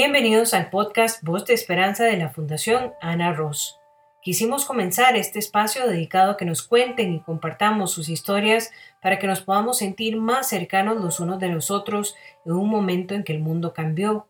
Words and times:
Bienvenidos 0.00 0.54
al 0.54 0.70
podcast 0.70 1.24
Voz 1.24 1.44
de 1.44 1.54
Esperanza 1.54 2.04
de 2.04 2.16
la 2.16 2.30
Fundación 2.30 2.92
Ana 3.00 3.32
Ross. 3.32 3.80
Quisimos 4.22 4.64
comenzar 4.64 5.16
este 5.16 5.40
espacio 5.40 5.88
dedicado 5.88 6.30
a 6.30 6.36
que 6.36 6.44
nos 6.44 6.62
cuenten 6.62 7.12
y 7.12 7.18
compartamos 7.18 7.90
sus 7.90 8.08
historias 8.08 8.70
para 9.02 9.18
que 9.18 9.26
nos 9.26 9.40
podamos 9.40 9.78
sentir 9.78 10.16
más 10.16 10.48
cercanos 10.48 11.02
los 11.02 11.18
unos 11.18 11.40
de 11.40 11.48
los 11.48 11.72
otros 11.72 12.14
en 12.46 12.52
un 12.52 12.70
momento 12.70 13.16
en 13.16 13.24
que 13.24 13.32
el 13.32 13.40
mundo 13.40 13.74
cambió. 13.74 14.28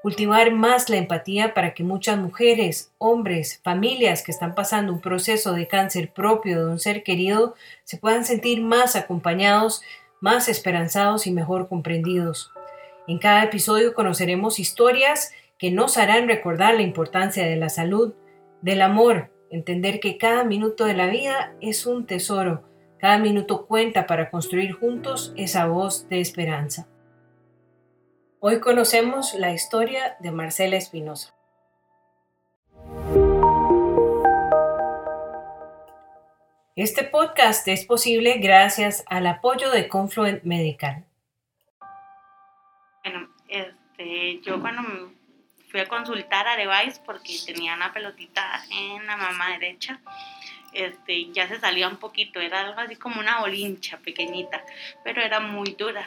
Cultivar 0.00 0.50
más 0.52 0.88
la 0.88 0.96
empatía 0.96 1.52
para 1.52 1.74
que 1.74 1.84
muchas 1.84 2.16
mujeres, 2.16 2.90
hombres, 2.96 3.60
familias 3.62 4.22
que 4.22 4.32
están 4.32 4.54
pasando 4.54 4.90
un 4.90 5.02
proceso 5.02 5.52
de 5.52 5.68
cáncer 5.68 6.14
propio 6.14 6.64
de 6.64 6.72
un 6.72 6.80
ser 6.80 7.02
querido 7.02 7.56
se 7.82 7.98
puedan 7.98 8.24
sentir 8.24 8.62
más 8.62 8.96
acompañados, 8.96 9.82
más 10.22 10.48
esperanzados 10.48 11.26
y 11.26 11.30
mejor 11.30 11.68
comprendidos. 11.68 12.54
En 13.06 13.18
cada 13.18 13.44
episodio 13.44 13.92
conoceremos 13.92 14.58
historias 14.58 15.32
que 15.58 15.70
nos 15.70 15.98
harán 15.98 16.26
recordar 16.26 16.74
la 16.74 16.82
importancia 16.82 17.44
de 17.46 17.56
la 17.56 17.68
salud, 17.68 18.14
del 18.62 18.80
amor, 18.80 19.30
entender 19.50 20.00
que 20.00 20.16
cada 20.16 20.42
minuto 20.44 20.86
de 20.86 20.94
la 20.94 21.06
vida 21.08 21.54
es 21.60 21.84
un 21.84 22.06
tesoro, 22.06 22.64
cada 22.98 23.18
minuto 23.18 23.66
cuenta 23.66 24.06
para 24.06 24.30
construir 24.30 24.72
juntos 24.72 25.34
esa 25.36 25.66
voz 25.66 26.08
de 26.08 26.20
esperanza. 26.20 26.88
Hoy 28.40 28.60
conocemos 28.60 29.34
la 29.34 29.52
historia 29.52 30.16
de 30.20 30.30
Marcela 30.30 30.76
Espinosa. 30.76 31.34
Este 36.74 37.04
podcast 37.04 37.68
es 37.68 37.84
posible 37.84 38.38
gracias 38.38 39.04
al 39.06 39.26
apoyo 39.26 39.70
de 39.70 39.88
Confluent 39.88 40.42
Medical. 40.42 41.04
Este, 43.96 44.40
yo 44.42 44.60
cuando 44.60 45.12
fui 45.68 45.80
a 45.80 45.86
consultar 45.86 46.48
a 46.48 46.56
Device 46.56 47.00
porque 47.04 47.36
tenía 47.46 47.74
una 47.74 47.92
pelotita 47.92 48.64
en 48.70 49.06
la 49.06 49.16
mama 49.16 49.52
derecha, 49.52 50.00
este, 50.72 51.30
ya 51.32 51.46
se 51.46 51.60
salía 51.60 51.88
un 51.88 51.98
poquito, 51.98 52.40
era 52.40 52.62
algo 52.62 52.80
así 52.80 52.96
como 52.96 53.20
una 53.20 53.40
bolincha 53.40 53.98
pequeñita, 53.98 54.64
pero 55.04 55.22
era 55.22 55.38
muy 55.38 55.76
dura. 55.78 56.06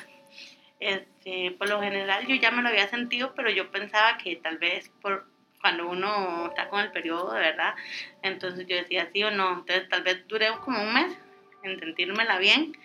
Este, 0.79 1.51
por 1.51 1.69
lo 1.69 1.81
general 1.81 2.27
yo 2.27 2.35
ya 2.35 2.51
me 2.51 2.61
lo 2.61 2.69
había 2.69 2.89
sentido, 2.89 3.33
pero 3.35 3.49
yo 3.49 3.71
pensaba 3.71 4.17
que 4.17 4.35
tal 4.35 4.57
vez 4.57 4.91
por 5.01 5.25
cuando 5.61 5.87
uno 5.87 6.47
está 6.47 6.69
con 6.69 6.81
el 6.81 6.91
periodo, 6.91 7.33
de 7.33 7.39
verdad, 7.39 7.73
entonces 8.21 8.67
yo 8.67 8.75
decía 8.75 9.09
sí 9.11 9.23
o 9.23 9.31
no, 9.31 9.49
entonces 9.59 9.89
tal 9.89 10.03
vez 10.03 10.27
dure 10.27 10.49
como 10.63 10.83
un 10.83 10.93
mes 10.93 11.17
en 11.63 11.79
sentírmela 11.79 12.37
bien, 12.37 12.77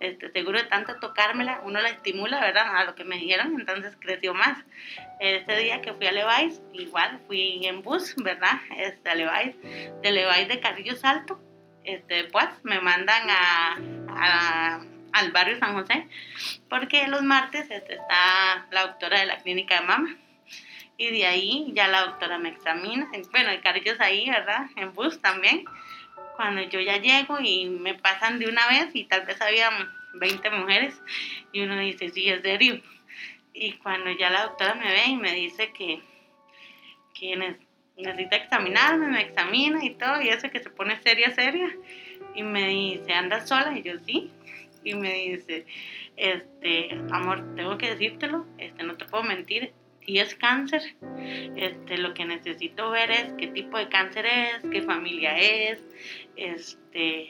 este, 0.00 0.30
seguro 0.30 0.58
de 0.58 0.66
tanto 0.66 0.96
tocármela, 1.00 1.60
uno 1.64 1.80
la 1.80 1.88
estimula, 1.88 2.40
¿verdad? 2.40 2.76
A 2.76 2.84
lo 2.84 2.94
que 2.94 3.04
me 3.04 3.16
dijeron, 3.16 3.54
entonces 3.58 3.96
creció 3.98 4.32
más. 4.32 4.58
Ese 5.18 5.56
día 5.56 5.80
que 5.80 5.92
fui 5.92 6.06
a 6.06 6.12
Levi's, 6.12 6.60
igual 6.72 7.20
fui 7.26 7.66
en 7.66 7.82
bus, 7.82 8.14
¿verdad? 8.16 8.60
Este, 8.76 9.10
a 9.10 9.14
Levi's, 9.14 9.56
de 10.02 10.12
Levi's 10.12 10.48
de 10.48 10.60
Carrillo 10.60 10.94
Salto, 10.94 11.40
este, 11.82 12.24
pues 12.24 12.48
me 12.62 12.80
mandan 12.80 13.28
a, 13.28 14.80
al 15.12 15.32
barrio 15.32 15.58
San 15.58 15.74
José, 15.74 16.06
porque 16.68 17.08
los 17.08 17.22
martes 17.22 17.68
este, 17.70 17.94
está 17.94 18.66
la 18.70 18.82
doctora 18.82 19.20
de 19.20 19.26
la 19.26 19.38
clínica 19.38 19.80
de 19.80 19.86
mama. 19.86 20.16
Y 21.00 21.10
de 21.10 21.26
ahí 21.26 21.70
ya 21.74 21.86
la 21.86 22.02
doctora 22.02 22.38
me 22.38 22.48
examina. 22.48 23.08
Bueno, 23.30 23.50
el 23.50 23.60
Carrillos 23.60 24.00
ahí, 24.00 24.28
¿verdad? 24.28 24.66
En 24.74 24.92
bus 24.94 25.20
también 25.22 25.64
cuando 26.38 26.62
yo 26.62 26.78
ya 26.80 26.98
llego 26.98 27.40
y 27.40 27.68
me 27.68 27.94
pasan 27.94 28.38
de 28.38 28.46
una 28.46 28.68
vez 28.68 28.94
y 28.94 29.06
tal 29.06 29.26
vez 29.26 29.42
había 29.42 29.70
20 30.14 30.50
mujeres 30.50 31.02
y 31.50 31.62
uno 31.62 31.76
dice, 31.80 32.10
sí, 32.10 32.28
es 32.28 32.42
serio. 32.42 32.80
Y 33.52 33.72
cuando 33.72 34.12
ya 34.12 34.30
la 34.30 34.44
doctora 34.44 34.76
me 34.76 34.88
ve 34.88 35.06
y 35.08 35.16
me 35.16 35.32
dice 35.34 35.72
que, 35.72 36.00
que 37.12 37.56
necesita 37.96 38.36
examinarme, 38.36 39.08
me 39.08 39.22
examina 39.22 39.84
y 39.84 39.96
todo, 39.96 40.22
y 40.22 40.28
eso 40.28 40.48
que 40.48 40.60
se 40.60 40.70
pone 40.70 41.02
seria, 41.02 41.34
seria, 41.34 41.74
y 42.36 42.44
me 42.44 42.68
dice, 42.68 43.14
¿andas 43.14 43.48
sola? 43.48 43.76
Y 43.76 43.82
yo 43.82 43.98
sí. 44.06 44.30
Y 44.84 44.94
me 44.94 45.12
dice, 45.12 45.66
este, 46.16 47.00
amor, 47.10 47.56
tengo 47.56 47.76
que 47.78 47.90
decírtelo, 47.90 48.46
este, 48.58 48.84
no 48.84 48.96
te 48.96 49.06
puedo 49.06 49.24
mentir, 49.24 49.72
y 50.08 50.20
es 50.20 50.34
cáncer, 50.36 50.80
este, 51.54 51.98
lo 51.98 52.14
que 52.14 52.24
necesito 52.24 52.88
ver 52.90 53.10
es 53.10 53.32
qué 53.34 53.48
tipo 53.48 53.76
de 53.76 53.90
cáncer 53.90 54.24
es, 54.24 54.62
qué 54.72 54.80
familia 54.80 55.36
es, 55.36 55.84
este, 56.34 57.28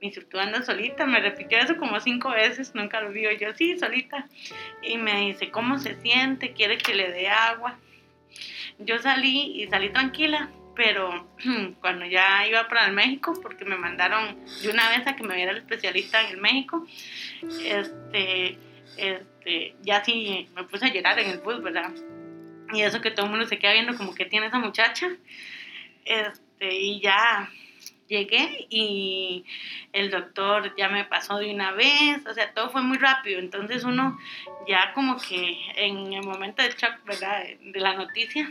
mi 0.00 0.10
tú 0.10 0.36
anda 0.36 0.62
solita, 0.62 1.06
me 1.06 1.20
repitió 1.20 1.58
eso 1.58 1.76
como 1.76 2.00
cinco 2.00 2.30
veces, 2.30 2.74
nunca 2.74 3.00
lo 3.00 3.12
vio 3.12 3.30
yo, 3.30 3.54
sí, 3.54 3.78
solita, 3.78 4.26
y 4.82 4.98
me 4.98 5.28
dice, 5.28 5.52
¿cómo 5.52 5.78
se 5.78 5.94
siente? 6.00 6.52
¿Quiere 6.54 6.76
que 6.76 6.92
le 6.92 7.12
dé 7.12 7.28
agua? 7.28 7.78
Yo 8.80 8.98
salí 8.98 9.62
y 9.62 9.68
salí 9.68 9.90
tranquila, 9.90 10.50
pero 10.74 11.28
cuando 11.80 12.04
ya 12.04 12.48
iba 12.48 12.66
para 12.66 12.86
el 12.86 12.94
México, 12.94 13.38
porque 13.40 13.64
me 13.64 13.76
mandaron 13.76 14.44
de 14.60 14.70
una 14.70 14.88
vez 14.88 15.06
a 15.06 15.14
que 15.14 15.22
me 15.22 15.36
viera 15.36 15.52
el 15.52 15.58
especialista 15.58 16.20
en 16.22 16.30
el 16.30 16.38
México, 16.38 16.84
este, 17.62 18.58
este, 18.98 19.76
ya 19.82 20.04
sí 20.04 20.48
me 20.54 20.64
puse 20.64 20.86
a 20.86 20.92
llorar 20.92 21.18
en 21.18 21.30
el 21.30 21.38
bus, 21.38 21.62
¿verdad? 21.62 21.92
Y 22.72 22.82
eso 22.82 23.00
que 23.00 23.10
todo 23.10 23.26
el 23.26 23.30
mundo 23.30 23.46
se 23.46 23.58
queda 23.58 23.72
viendo 23.72 23.96
como 23.96 24.14
que 24.14 24.26
tiene 24.26 24.46
esa 24.46 24.58
muchacha. 24.58 25.08
Este, 26.04 26.74
y 26.74 27.00
ya 27.00 27.50
llegué 28.08 28.66
y 28.70 29.44
el 29.92 30.10
doctor 30.10 30.74
ya 30.76 30.88
me 30.88 31.04
pasó 31.04 31.38
de 31.38 31.52
una 31.52 31.72
vez, 31.72 32.26
o 32.26 32.34
sea, 32.34 32.52
todo 32.54 32.70
fue 32.70 32.82
muy 32.82 32.96
rápido, 32.98 33.38
entonces 33.38 33.84
uno 33.84 34.18
ya 34.66 34.92
como 34.94 35.18
que 35.18 35.58
en 35.76 36.12
el 36.12 36.24
momento 36.24 36.62
de 36.62 36.70
shock, 36.70 37.04
¿verdad? 37.04 37.44
De 37.60 37.80
la 37.80 37.94
noticia, 37.94 38.48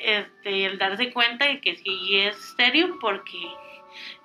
este, 0.00 0.66
el 0.66 0.78
darse 0.78 1.10
cuenta 1.12 1.46
de 1.46 1.60
que 1.60 1.76
sí 1.76 2.18
es 2.18 2.36
serio 2.56 2.98
porque 3.00 3.38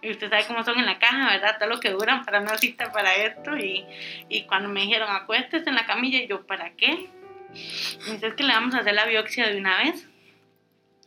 y 0.01 0.11
usted 0.11 0.29
sabe 0.29 0.45
cómo 0.47 0.63
son 0.63 0.79
en 0.79 0.85
la 0.85 0.99
caja, 0.99 1.31
¿verdad? 1.31 1.57
Todo 1.59 1.69
lo 1.69 1.79
que 1.79 1.89
duran 1.91 2.25
para 2.25 2.41
una 2.41 2.57
cita 2.57 2.91
para 2.91 3.13
esto. 3.15 3.57
Y, 3.57 3.85
y 4.29 4.43
cuando 4.43 4.69
me 4.69 4.81
dijeron, 4.81 5.09
acuéstese 5.09 5.69
en 5.69 5.75
la 5.75 5.85
camilla, 5.85 6.19
y 6.19 6.27
yo, 6.27 6.45
¿para 6.45 6.71
qué? 6.75 7.09
Y 7.53 8.11
dice, 8.11 8.35
que 8.35 8.43
le 8.43 8.53
vamos 8.53 8.75
a 8.75 8.79
hacer 8.79 8.93
la 8.93 9.05
biopsia 9.05 9.47
de 9.47 9.57
una 9.57 9.77
vez. 9.83 10.07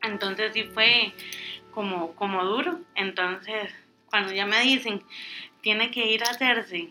Entonces 0.02 0.52
sí 0.52 0.64
fue 0.64 1.12
como, 1.72 2.14
como 2.14 2.44
duro. 2.44 2.80
Entonces, 2.94 3.72
cuando 4.06 4.32
ya 4.32 4.46
me 4.46 4.60
dicen, 4.60 5.02
tiene 5.60 5.90
que 5.90 6.06
ir 6.06 6.22
a 6.24 6.30
hacerse 6.30 6.90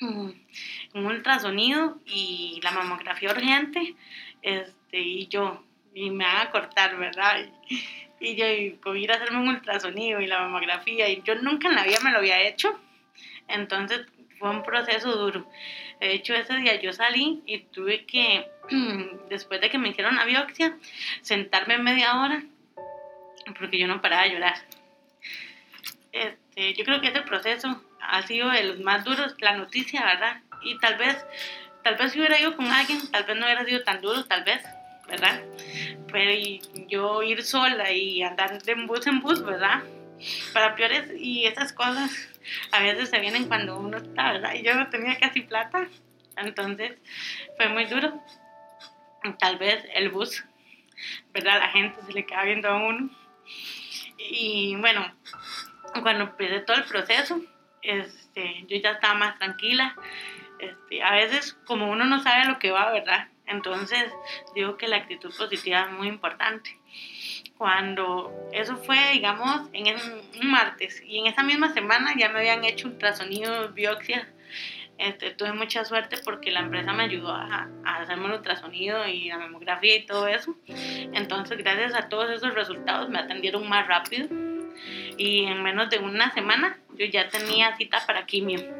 un 0.00 1.06
ultrasonido 1.06 1.98
y 2.06 2.60
la 2.62 2.70
mamografía 2.70 3.30
urgente, 3.30 3.94
este, 4.42 4.98
y 4.98 5.28
yo, 5.28 5.62
y 5.94 6.10
me 6.10 6.24
van 6.24 6.46
a 6.46 6.50
cortar, 6.50 6.96
¿verdad? 6.96 7.46
Yo 8.20 8.80
con 8.80 8.96
ir 8.96 9.10
a 9.12 9.16
hacerme 9.16 9.38
un 9.38 9.48
ultrasonido 9.48 10.20
y 10.20 10.26
la 10.26 10.40
mamografía, 10.40 11.08
y 11.08 11.22
yo 11.22 11.34
nunca 11.36 11.68
en 11.68 11.76
la 11.76 11.84
vida 11.84 11.98
me 12.02 12.10
lo 12.10 12.18
había 12.18 12.42
hecho, 12.42 12.78
entonces 13.48 14.06
fue 14.38 14.50
un 14.50 14.62
proceso 14.62 15.16
duro. 15.16 15.46
De 16.00 16.14
hecho, 16.14 16.34
ese 16.34 16.56
día 16.56 16.80
yo 16.80 16.92
salí 16.92 17.42
y 17.46 17.58
tuve 17.58 18.04
que, 18.06 18.46
después 19.28 19.60
de 19.60 19.70
que 19.70 19.78
me 19.78 19.88
hicieron 19.88 20.16
la 20.16 20.24
biopsia, 20.24 20.76
sentarme 21.22 21.78
media 21.78 22.20
hora 22.20 22.42
porque 23.58 23.78
yo 23.78 23.86
no 23.86 24.00
paraba 24.00 24.24
de 24.24 24.30
llorar. 24.30 24.54
Este, 26.12 26.74
yo 26.74 26.84
creo 26.84 27.00
que 27.00 27.08
ese 27.08 27.22
proceso 27.22 27.82
ha 28.00 28.22
sido 28.22 28.50
de 28.50 28.64
los 28.64 28.80
más 28.80 29.04
duros, 29.04 29.34
la 29.40 29.56
noticia, 29.56 30.04
¿verdad? 30.04 30.40
Y 30.62 30.78
tal 30.78 30.96
vez, 30.96 31.24
tal 31.82 31.96
vez 31.96 32.12
si 32.12 32.18
hubiera 32.18 32.40
ido 32.40 32.56
con 32.56 32.66
alguien, 32.66 33.00
tal 33.10 33.24
vez 33.24 33.36
no 33.36 33.46
hubiera 33.46 33.64
sido 33.64 33.82
tan 33.82 34.00
duro, 34.00 34.24
tal 34.24 34.44
vez, 34.44 34.62
¿verdad? 35.10 35.42
Pero 36.12 36.30
yo 36.88 37.22
ir 37.22 37.42
sola 37.42 37.90
y 37.90 38.22
andar 38.22 38.62
de 38.62 38.74
bus 38.74 39.06
en 39.06 39.20
bus, 39.20 39.44
¿verdad? 39.44 39.82
Para 40.52 40.74
peores 40.74 41.10
y 41.18 41.46
esas 41.46 41.72
cosas 41.72 42.10
a 42.72 42.82
veces 42.82 43.10
se 43.10 43.20
vienen 43.20 43.48
cuando 43.48 43.78
uno 43.78 43.98
está, 43.98 44.32
¿verdad? 44.32 44.54
Y 44.54 44.62
yo 44.62 44.74
no 44.74 44.88
tenía 44.88 45.18
casi 45.18 45.42
plata, 45.42 45.88
entonces 46.36 46.98
fue 47.56 47.68
muy 47.68 47.86
duro. 47.86 48.22
Tal 49.38 49.58
vez 49.58 49.84
el 49.94 50.08
bus, 50.08 50.44
¿verdad? 51.32 51.58
La 51.58 51.68
gente 51.68 52.00
se 52.06 52.12
le 52.12 52.24
queda 52.24 52.44
viendo 52.44 52.68
a 52.68 52.76
uno. 52.76 53.10
Y 54.16 54.76
bueno, 54.76 55.12
cuando 56.02 56.24
empecé 56.24 56.60
todo 56.60 56.76
el 56.76 56.84
proceso, 56.84 57.40
este, 57.82 58.64
yo 58.66 58.76
ya 58.78 58.92
estaba 58.92 59.14
más 59.14 59.38
tranquila. 59.38 59.94
Este, 60.58 61.02
a 61.02 61.12
veces, 61.12 61.54
como 61.66 61.90
uno 61.90 62.04
no 62.04 62.22
sabe 62.22 62.46
lo 62.46 62.58
que 62.58 62.70
va, 62.70 62.92
¿verdad? 62.92 63.28
Entonces, 63.50 64.12
digo 64.54 64.76
que 64.76 64.88
la 64.88 64.96
actitud 64.96 65.32
positiva 65.36 65.82
es 65.82 65.92
muy 65.92 66.08
importante. 66.08 66.78
Cuando 67.58 68.32
eso 68.52 68.76
fue, 68.76 69.12
digamos, 69.12 69.68
en 69.72 69.96
un 70.40 70.50
martes 70.50 71.02
y 71.04 71.18
en 71.18 71.26
esa 71.26 71.42
misma 71.42 71.72
semana 71.74 72.14
ya 72.16 72.28
me 72.30 72.38
habían 72.38 72.64
hecho 72.64 72.88
ultrasonido, 72.88 73.72
biopsia. 73.72 74.28
Este, 74.98 75.30
tuve 75.30 75.52
mucha 75.54 75.84
suerte 75.84 76.18
porque 76.24 76.50
la 76.50 76.60
empresa 76.60 76.92
me 76.92 77.04
ayudó 77.04 77.32
a, 77.32 77.68
a 77.84 77.96
hacerme 77.96 78.26
el 78.26 78.32
ultrasonido 78.34 79.06
y 79.08 79.28
la 79.28 79.38
mamografía 79.38 79.96
y 79.96 80.06
todo 80.06 80.28
eso. 80.28 80.54
Entonces, 80.66 81.58
gracias 81.58 81.94
a 81.94 82.08
todos 82.08 82.30
esos 82.30 82.54
resultados 82.54 83.08
me 83.08 83.18
atendieron 83.18 83.68
más 83.68 83.86
rápido 83.86 84.28
y 85.16 85.44
en 85.46 85.62
menos 85.62 85.90
de 85.90 85.98
una 85.98 86.32
semana 86.32 86.78
yo 86.94 87.06
ya 87.06 87.28
tenía 87.28 87.76
cita 87.76 88.02
para 88.06 88.26
quimio. 88.26 88.79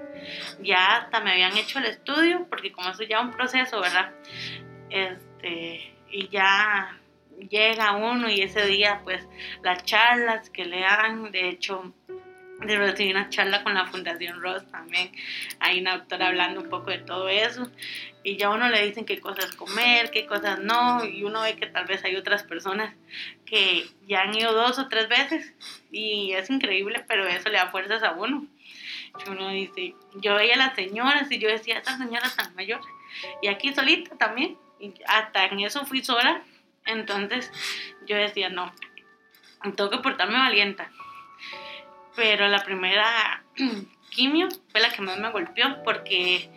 Ya 0.62 0.96
hasta 0.99 1.20
me 1.20 1.32
habían 1.32 1.56
hecho 1.56 1.78
el 1.78 1.87
estudio, 1.87 2.46
porque 2.49 2.72
como 2.72 2.90
eso 2.90 3.02
ya 3.02 3.19
es 3.19 3.25
un 3.25 3.31
proceso, 3.32 3.81
¿verdad? 3.81 4.12
Este, 4.90 5.94
y 6.11 6.28
ya 6.28 6.99
llega 7.49 7.96
uno 7.96 8.28
y 8.31 8.43
ese 8.43 8.67
día 8.67 9.00
pues 9.02 9.26
las 9.62 9.84
charlas 9.84 10.50
que 10.50 10.64
le 10.64 10.81
dan, 10.81 11.31
de 11.31 11.49
hecho 11.49 11.94
de 12.67 12.76
recibir 12.76 13.17
una 13.17 13.28
charla 13.31 13.62
con 13.62 13.75
la 13.75 13.87
Fundación 13.87 14.40
Ross 14.40 14.67
también. 14.70 15.11
Hay 15.61 15.81
una 15.81 15.96
doctora 15.96 16.28
hablando 16.28 16.61
un 16.61 16.69
poco 16.69 16.90
de 16.90 16.99
todo 16.99 17.28
eso. 17.28 17.70
Y 18.22 18.37
ya 18.37 18.50
uno 18.50 18.69
le 18.69 18.84
dicen 18.87 19.06
qué 19.06 19.19
cosas 19.19 19.55
comer, 19.55 20.11
qué 20.11 20.26
cosas 20.26 20.58
no. 20.61 21.05
Y 21.05 21.25
uno 21.25 21.43
ve 21.43 21.56
que 21.56 21.67
tal 21.67 21.87
vez 21.87 22.05
hay 22.05 22.17
otras 22.17 22.43
personas 22.43 22.94
que 23.46 23.87
ya 24.06 24.22
han 24.22 24.37
ido 24.37 24.52
dos 24.52 24.78
o 24.78 24.88
tres 24.88 25.08
veces. 25.08 25.55
Y 25.90 26.32
es 26.32 26.50
increíble, 26.50 27.05
pero 27.08 27.26
eso 27.26 27.49
le 27.49 27.56
da 27.56 27.70
fuerzas 27.70 28.02
a 28.02 28.12
uno. 28.12 28.46
Uno 29.29 29.49
dice, 29.51 29.95
yo 30.15 30.35
veía 30.35 30.55
a 30.55 30.59
las 30.59 30.75
señoras 30.75 31.31
y 31.31 31.39
yo 31.39 31.49
decía, 31.49 31.79
estas 31.79 31.99
señoras 31.99 32.37
tan 32.37 32.55
mayores. 32.55 32.87
Y 33.43 33.49
aquí 33.49 33.73
solita 33.73 34.17
también. 34.17 34.57
Y 34.79 34.95
hasta 35.07 35.47
en 35.47 35.61
eso 35.61 35.85
fui 35.85 36.03
sola. 36.03 36.43
Entonces 36.87 37.53
yo 38.07 38.17
decía, 38.17 38.49
no, 38.49 38.73
tengo 39.77 39.91
que 39.91 39.99
portarme 39.99 40.39
valienta 40.39 40.91
pero 42.21 42.49
la 42.49 42.62
primera 42.62 43.43
quimio 44.11 44.49
fue 44.71 44.81
la 44.81 44.91
que 44.91 45.03
más 45.03 45.19
me 45.19 45.31
golpeó 45.31 45.83
porque 45.85 46.51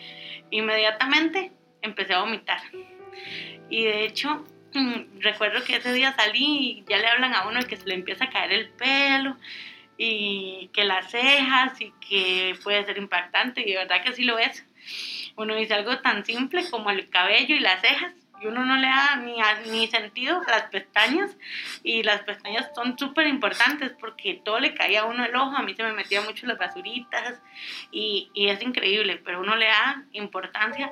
inmediatamente 0.51 1.51
empecé 1.81 2.13
a 2.13 2.19
vomitar. 2.19 2.61
Y 3.69 3.85
de 3.85 4.05
hecho, 4.05 4.45
recuerdo 5.19 5.63
que 5.63 5.77
ese 5.77 5.93
día 5.93 6.13
salí 6.15 6.79
y 6.79 6.85
ya 6.89 6.97
le 6.97 7.07
hablan 7.07 7.33
a 7.33 7.47
uno 7.47 7.61
que 7.65 7.77
se 7.77 7.85
le 7.85 7.95
empieza 7.95 8.25
a 8.25 8.29
caer 8.29 8.51
el 8.51 8.69
pelo 8.69 9.37
y 9.97 10.69
que 10.73 10.83
las 10.83 11.11
cejas 11.11 11.79
y 11.79 11.91
que 12.07 12.57
puede 12.63 12.85
ser 12.85 12.97
impactante 12.97 13.61
y 13.61 13.71
de 13.71 13.77
verdad 13.77 14.03
que 14.03 14.13
sí 14.13 14.23
lo 14.23 14.37
es. 14.37 14.65
Uno 15.35 15.55
dice 15.55 15.73
algo 15.73 15.99
tan 15.99 16.25
simple 16.25 16.69
como 16.69 16.89
el 16.89 17.09
cabello 17.09 17.55
y 17.55 17.59
las 17.59 17.81
cejas 17.81 18.13
y 18.41 18.47
uno 18.47 18.65
no 18.65 18.75
le 18.75 18.87
da 18.87 19.15
ni, 19.17 19.37
ni 19.71 19.87
sentido 19.87 20.41
a 20.45 20.51
las 20.51 20.63
pestañas 20.63 21.37
y 21.83 22.03
las 22.03 22.21
pestañas 22.23 22.69
son 22.75 22.97
súper 22.97 23.27
importantes 23.27 23.93
porque 23.99 24.41
todo 24.43 24.59
le 24.59 24.73
caía 24.73 25.01
a 25.01 25.05
uno 25.05 25.23
el 25.23 25.35
ojo, 25.35 25.55
a 25.55 25.61
mí 25.61 25.73
se 25.75 25.83
me 25.83 25.93
metía 25.93 26.21
mucho 26.21 26.45
las 26.45 26.57
basuritas 26.57 27.41
y, 27.91 28.29
y 28.33 28.49
es 28.49 28.61
increíble, 28.61 29.21
pero 29.23 29.39
uno 29.39 29.55
le 29.55 29.67
da 29.67 30.03
importancia 30.11 30.91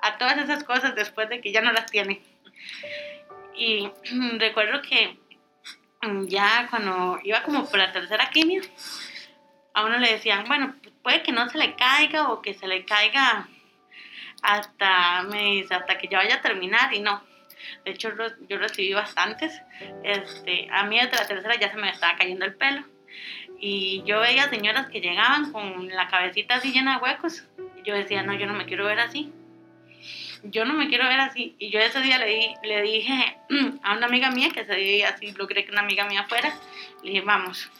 a 0.00 0.16
todas 0.16 0.38
esas 0.38 0.64
cosas 0.64 0.94
después 0.94 1.28
de 1.28 1.40
que 1.40 1.52
ya 1.52 1.60
no 1.60 1.72
las 1.72 1.90
tiene. 1.90 2.22
Y 3.54 3.90
recuerdo 4.38 4.80
que 4.82 5.18
ya 6.26 6.66
cuando 6.70 7.18
iba 7.24 7.42
como 7.42 7.68
por 7.68 7.78
la 7.78 7.92
tercera 7.92 8.30
quimio, 8.30 8.62
a 9.74 9.84
uno 9.84 9.98
le 9.98 10.12
decían, 10.12 10.44
bueno, 10.46 10.74
puede 11.02 11.22
que 11.22 11.32
no 11.32 11.48
se 11.48 11.58
le 11.58 11.74
caiga 11.74 12.30
o 12.30 12.42
que 12.42 12.54
se 12.54 12.66
le 12.66 12.84
caiga 12.84 13.48
hasta, 14.42 15.22
me 15.24 15.64
hasta 15.68 15.98
que 15.98 16.08
ya 16.08 16.18
vaya 16.18 16.36
a 16.36 16.42
terminar 16.42 16.92
y 16.94 17.00
no. 17.00 17.22
De 17.84 17.92
hecho, 17.92 18.10
yo 18.48 18.58
recibí 18.58 18.92
bastantes. 18.92 19.60
Este, 20.04 20.68
a 20.70 20.84
mí 20.84 20.98
desde 20.98 21.16
la 21.16 21.26
tercera 21.26 21.56
ya 21.56 21.70
se 21.70 21.76
me 21.76 21.90
estaba 21.90 22.16
cayendo 22.16 22.44
el 22.44 22.54
pelo. 22.54 22.84
Y 23.58 24.02
yo 24.06 24.20
veía 24.20 24.48
señoras 24.48 24.88
que 24.88 25.00
llegaban 25.00 25.50
con 25.50 25.88
la 25.88 26.06
cabecita 26.08 26.56
así 26.56 26.72
llena 26.72 26.96
de 26.96 27.02
huecos. 27.02 27.44
Y 27.76 27.82
yo 27.82 27.94
decía, 27.94 28.22
no, 28.22 28.34
yo 28.34 28.46
no 28.46 28.54
me 28.54 28.66
quiero 28.66 28.84
ver 28.84 29.00
así. 29.00 29.32
Yo 30.44 30.64
no 30.64 30.74
me 30.74 30.88
quiero 30.88 31.04
ver 31.04 31.20
así. 31.20 31.56
Y 31.58 31.70
yo 31.70 31.80
ese 31.80 32.00
día 32.00 32.18
le, 32.18 32.54
le 32.62 32.82
dije 32.82 33.36
a 33.82 33.96
una 33.96 34.06
amiga 34.06 34.30
mía, 34.30 34.50
que 34.52 34.60
ese 34.60 34.74
día 34.74 35.10
así 35.10 35.32
logré 35.32 35.64
que 35.64 35.72
una 35.72 35.80
amiga 35.80 36.06
mía 36.06 36.26
fuera, 36.28 36.54
le 37.02 37.10
dije, 37.10 37.22
vamos. 37.22 37.70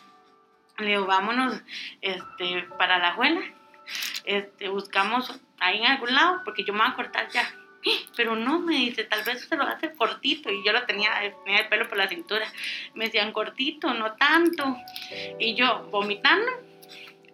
Le 0.79 0.89
digo, 0.89 1.07
vámonos 1.07 1.61
este, 2.01 2.65
para 2.79 2.99
la 2.99 3.11
abuela. 3.11 3.41
Este, 4.25 4.69
buscamos 4.69 5.41
ahí 5.59 5.79
en 5.79 5.87
algún 5.87 6.15
lado, 6.15 6.43
porque 6.45 6.65
yo 6.65 6.73
me 6.73 6.81
voy 6.81 6.89
a 6.89 6.95
cortar 6.95 7.29
ya. 7.31 7.51
Pero 8.17 8.37
no, 8.37 8.61
me 8.61 8.77
dice, 8.77 9.05
tal 9.05 9.23
vez 9.25 9.41
se 9.49 9.57
lo 9.57 9.65
hace 9.65 9.93
cortito. 9.93 10.51
Y 10.51 10.65
yo 10.65 10.73
lo 10.73 10.85
tenía, 10.85 11.13
tenía 11.45 11.61
el 11.61 11.69
pelo 11.69 11.89
por 11.89 11.99
la 11.99 12.09
cintura. 12.09 12.47
Me 12.95 13.07
decían, 13.07 13.33
cortito, 13.33 13.93
no 13.95 14.13
tanto. 14.13 14.77
Y 15.39 15.55
yo, 15.55 15.89
vomitando. 15.91 16.51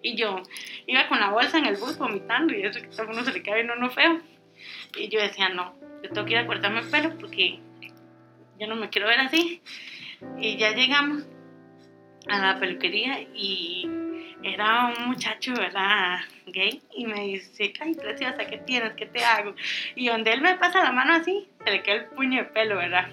Y 0.02 0.16
yo 0.16 0.42
iba 0.86 1.08
con 1.08 1.18
la 1.18 1.30
bolsa 1.30 1.58
en 1.58 1.66
el 1.66 1.76
bus 1.76 1.96
vomitando. 1.98 2.54
Y 2.54 2.62
eso 2.62 2.80
que 2.80 3.00
a 3.00 3.04
uno 3.04 3.24
se 3.24 3.32
le 3.32 3.42
cae 3.42 3.54
viendo 3.54 3.74
uno 3.74 3.90
feo. 3.90 4.20
Y 4.96 5.08
yo 5.08 5.20
decía, 5.20 5.48
no, 5.48 5.74
yo 6.02 6.10
tengo 6.10 6.26
que 6.26 6.32
ir 6.32 6.38
a 6.38 6.46
cortarme 6.46 6.80
el 6.80 6.90
pelo 6.90 7.16
porque 7.18 7.60
yo 8.58 8.66
no 8.66 8.76
me 8.76 8.88
quiero 8.88 9.08
ver 9.08 9.20
así. 9.20 9.60
Y 10.38 10.56
ya 10.56 10.72
llegamos 10.72 11.26
a 12.28 12.38
la 12.38 12.58
peluquería 12.58 13.20
y 13.34 13.88
era 14.42 14.92
un 14.96 15.08
muchacho, 15.08 15.54
¿verdad? 15.54 16.20
Gay, 16.46 16.82
y 16.94 17.06
me 17.06 17.20
dice, 17.20 17.72
ay, 17.80 17.94
preciosa, 17.94 18.46
¿qué 18.46 18.58
tienes? 18.58 18.92
¿Qué 18.94 19.06
te 19.06 19.24
hago? 19.24 19.54
Y 19.94 20.08
donde 20.08 20.32
él 20.32 20.42
me 20.42 20.56
pasa 20.56 20.84
la 20.84 20.92
mano 20.92 21.14
así, 21.14 21.48
se 21.64 21.70
le 21.70 21.82
queda 21.82 21.96
el 21.96 22.06
puño 22.06 22.42
de 22.42 22.48
pelo, 22.50 22.76
¿verdad? 22.76 23.08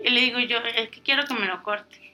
Y 0.00 0.10
le 0.10 0.20
digo 0.20 0.38
yo, 0.38 0.58
es 0.58 0.88
que 0.90 1.02
quiero 1.02 1.24
que 1.24 1.34
me 1.34 1.46
lo 1.46 1.62
corte. 1.62 2.07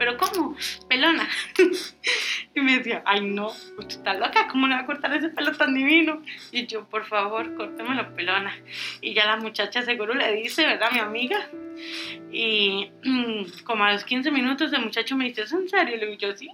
¿Pero 0.00 0.16
cómo? 0.16 0.56
Pelona. 0.88 1.28
y 2.54 2.60
me 2.60 2.78
decía, 2.78 3.02
ay 3.04 3.20
no, 3.20 3.48
usted 3.48 3.98
está 3.98 4.14
loca, 4.14 4.48
¿cómo 4.48 4.66
le 4.66 4.74
va 4.74 4.80
a 4.80 4.86
cortar 4.86 5.12
ese 5.12 5.28
pelo 5.28 5.54
tan 5.54 5.74
divino? 5.74 6.22
Y 6.52 6.66
yo, 6.66 6.88
por 6.88 7.04
favor, 7.04 7.54
córtemelo 7.54 8.14
pelona. 8.14 8.56
Y 9.02 9.12
ya 9.12 9.26
la 9.26 9.36
muchacha 9.36 9.82
seguro 9.82 10.14
le 10.14 10.32
dice, 10.32 10.66
¿verdad, 10.66 10.90
mi 10.92 11.00
amiga? 11.00 11.50
Y 12.32 12.90
como 13.64 13.84
a 13.84 13.92
los 13.92 14.04
15 14.04 14.30
minutos 14.30 14.72
el 14.72 14.82
muchacho 14.82 15.16
me 15.16 15.26
dice, 15.26 15.42
¿es 15.42 15.52
en 15.52 15.68
serio? 15.68 15.98
Le 15.98 16.06
digo 16.06 16.18
yo, 16.18 16.34
sí. 16.34 16.50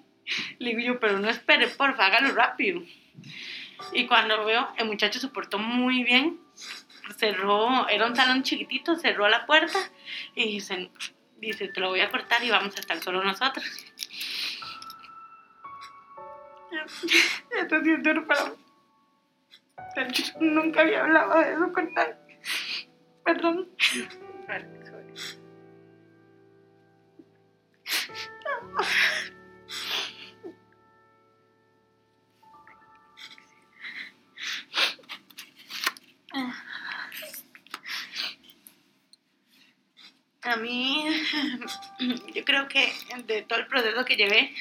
Le 0.58 0.70
digo 0.70 0.80
yo, 0.80 1.00
pero 1.00 1.20
no 1.20 1.28
espere, 1.28 1.68
porfa, 1.68 2.06
hágalo 2.06 2.34
rápido. 2.34 2.82
Y 3.92 4.06
cuando 4.06 4.44
veo, 4.44 4.68
el 4.76 4.86
muchacho 4.86 5.20
se 5.20 5.28
portó 5.28 5.58
muy 5.58 6.02
bien. 6.02 6.40
Cerró, 7.16 7.88
era 7.88 8.06
un 8.06 8.16
salón 8.16 8.42
chiquitito, 8.42 8.96
cerró 8.96 9.28
la 9.28 9.46
puerta 9.46 9.78
y 10.34 10.46
dice, 10.46 10.90
dice, 11.36 11.68
te 11.68 11.80
lo 11.80 11.90
voy 11.90 12.00
a 12.00 12.10
cortar 12.10 12.42
y 12.42 12.50
vamos 12.50 12.76
a 12.76 12.80
estar 12.80 13.00
solo 13.00 13.22
nosotros. 13.22 13.64
Esto 17.50 17.82
sí 17.82 17.92
es 17.92 18.02
duro. 18.02 18.26
Nunca 20.40 20.82
había 20.82 21.04
hablado 21.04 21.40
de 21.40 21.52
eso 21.52 21.72
con 21.72 21.94
nadie. 21.94 22.16
Perdón. 23.24 23.68
A 40.46 40.56
mí, 40.56 41.04
yo 42.34 42.44
creo 42.44 42.68
que 42.68 42.92
de 43.24 43.42
todo 43.42 43.58
el 43.58 43.66
proceso 43.66 44.04
que 44.04 44.16
llevé, 44.16 44.54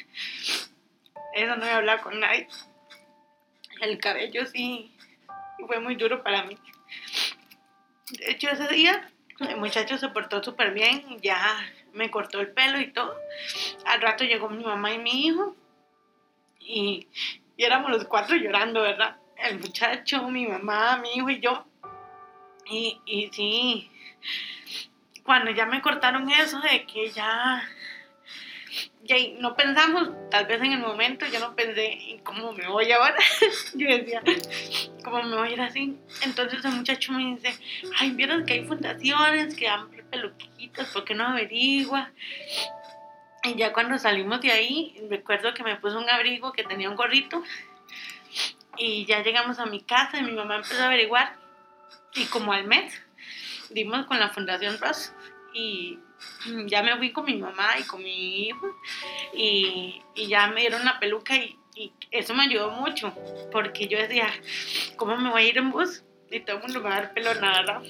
eso 1.34 1.56
no 1.56 1.66
he 1.66 1.72
hablado 1.72 2.02
con 2.02 2.20
nadie. 2.20 2.48
El 3.82 4.00
cabello 4.00 4.46
sí 4.48 4.92
fue 5.68 5.80
muy 5.80 5.96
duro 5.96 6.24
para 6.24 6.44
mí. 6.44 6.58
De 8.12 8.32
hecho, 8.32 8.50
ese 8.50 8.68
día 8.70 9.12
el 9.40 9.58
muchacho 9.58 9.98
se 9.98 10.10
portó 10.10 10.42
súper 10.42 10.74
bien, 10.74 11.20
ya 11.22 11.40
me 11.94 12.10
cortó 12.10 12.40
el 12.40 12.52
pelo 12.52 12.80
y 12.80 12.92
todo. 12.92 13.16
Al 13.86 14.02
rato 14.02 14.24
llegó 14.24 14.50
mi 14.50 14.64
mamá 14.64 14.92
y 14.92 14.98
mi 14.98 15.28
hijo 15.28 15.56
y, 16.60 17.08
y 17.58 17.64
éramos 17.64 17.92
los 17.92 18.06
cuatro 18.06 18.36
llorando, 18.36 18.82
¿verdad? 18.82 19.18
El 19.38 19.60
muchacho, 19.60 20.28
mi 20.30 20.48
mamá, 20.48 20.98
mi 20.98 21.14
hijo 21.14 21.30
y 21.30 21.40
yo. 21.42 21.66
Y, 22.68 23.00
y 23.06 23.30
sí, 23.32 23.92
cuando 25.26 25.52
ya 25.52 25.66
me 25.66 25.82
cortaron 25.82 26.30
eso 26.30 26.60
de 26.62 26.86
que 26.86 27.10
ya, 27.10 27.68
ya 29.04 29.16
no 29.40 29.56
pensamos, 29.56 30.10
tal 30.30 30.46
vez 30.46 30.62
en 30.62 30.74
el 30.74 30.80
momento 30.80 31.26
yo 31.26 31.40
no 31.40 31.56
pensé 31.56 32.12
en 32.12 32.20
cómo 32.20 32.54
me 32.54 32.68
voy 32.68 32.92
ahora. 32.92 33.18
yo 33.74 33.88
decía, 33.88 34.22
¿cómo 35.04 35.24
me 35.24 35.36
voy 35.36 35.50
a 35.50 35.54
ir 35.54 35.62
así? 35.62 35.98
Entonces 36.22 36.64
el 36.64 36.74
muchacho 36.74 37.12
me 37.12 37.36
dice, 37.36 37.58
ay, 37.98 38.12
vieron 38.12 38.46
que 38.46 38.54
hay 38.54 38.66
fundaciones 38.66 39.56
que 39.56 39.66
dan 39.66 39.90
peluquitas, 40.12 40.90
¿por 40.90 41.04
qué 41.04 41.16
no 41.16 41.28
averigua? 41.28 42.12
Y 43.44 43.56
ya 43.56 43.74
cuando 43.74 43.98
salimos 43.98 44.42
de 44.42 44.52
ahí, 44.52 44.96
recuerdo 45.10 45.54
que 45.54 45.64
me 45.64 45.76
puso 45.76 45.98
un 45.98 46.10
abrigo 46.10 46.52
que 46.52 46.64
tenía 46.64 46.90
un 46.90 46.96
gorrito. 46.96 47.44
Y 48.78 49.06
ya 49.06 49.24
llegamos 49.24 49.60
a 49.60 49.66
mi 49.66 49.82
casa 49.82 50.20
y 50.20 50.24
mi 50.24 50.34
mamá 50.34 50.58
empezó 50.58 50.82
a 50.82 50.88
averiguar. 50.88 51.36
Y 52.14 52.26
como 52.26 52.54
al 52.54 52.66
mes, 52.66 53.02
dimos 53.70 54.06
con 54.06 54.20
la 54.20 54.30
Fundación 54.30 54.78
Ross 54.80 55.14
y 55.54 56.00
ya 56.68 56.84
me 56.84 56.98
fui 56.98 57.12
con 57.12 57.26
mi 57.26 57.36
mamá 57.36 57.80
y 57.80 57.84
con 57.84 58.04
mi 58.04 58.48
hijo 58.48 58.68
y, 59.34 60.02
y 60.16 60.28
ya 60.28 60.48
me 60.48 60.62
dieron 60.62 60.86
la 60.86 61.00
peluca 61.00 61.36
y, 61.36 61.58
y, 61.76 61.94
eso 62.12 62.34
me 62.34 62.44
ayudó 62.44 62.72
mucho 62.72 63.14
porque 63.52 63.88
yo 63.88 63.98
decía, 63.98 64.28
¿cómo 64.98 65.18
me 65.18 65.30
voy 65.30 65.44
a 65.44 65.48
ir 65.48 65.58
en 65.58 65.72
bus? 65.72 66.04
Y 66.30 66.40
todo 66.42 66.58
el 66.58 66.64
mundo 66.64 66.82
me 66.82 66.90
va 66.90 66.98
a 66.98 67.02
dar 67.02 67.14
pelo 67.14 67.34
nada. 67.36 67.82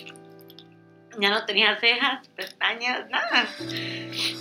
Ya 1.18 1.30
no 1.30 1.46
tenía 1.46 1.80
cejas, 1.80 2.28
pestañas, 2.30 3.10
nada. 3.10 3.48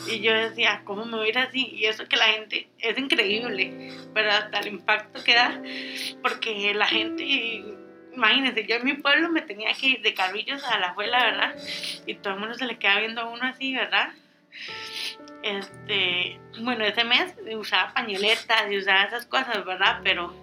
Y 0.09 0.21
yo 0.21 0.35
decía, 0.35 0.83
¿cómo 0.85 1.05
me 1.05 1.17
voy 1.17 1.27
a 1.27 1.31
ir 1.31 1.39
así? 1.39 1.67
Y 1.73 1.85
eso 1.85 2.07
que 2.07 2.17
la 2.17 2.27
gente 2.27 2.69
es 2.79 2.99
increíble, 2.99 3.93
pero 4.13 4.33
hasta 4.33 4.59
el 4.59 4.69
impacto 4.69 5.23
que 5.23 5.35
da, 5.35 5.63
porque 6.21 6.75
la 6.75 6.89
gente 6.89 7.63
imagínense, 8.15 8.67
yo 8.67 8.77
en 8.77 8.85
mi 8.85 8.95
pueblo 8.95 9.31
me 9.31 9.43
tenía 9.43 9.73
que 9.75 9.87
ir 9.87 10.03
de 10.03 10.15
carrillos 10.15 10.63
a 10.65 10.79
la 10.79 10.89
abuela, 10.89 11.25
¿verdad? 11.25 11.57
Y 12.07 12.15
todo 12.15 12.35
el 12.35 12.41
mundo 12.41 12.55
se 12.55 12.67
le 12.67 12.79
queda 12.79 13.01
viendo 13.01 13.21
a 13.21 13.29
uno 13.29 13.45
así, 13.45 13.75
¿verdad? 13.75 14.13
Este, 15.43 16.41
bueno, 16.61 16.85
ese 16.85 17.05
mes 17.05 17.35
usaba 17.57 17.93
pañoletas 17.93 18.71
y 18.71 18.79
usaba 18.79 19.05
esas 19.05 19.27
cosas, 19.27 19.65
¿verdad? 19.65 20.01
Pero, 20.03 20.35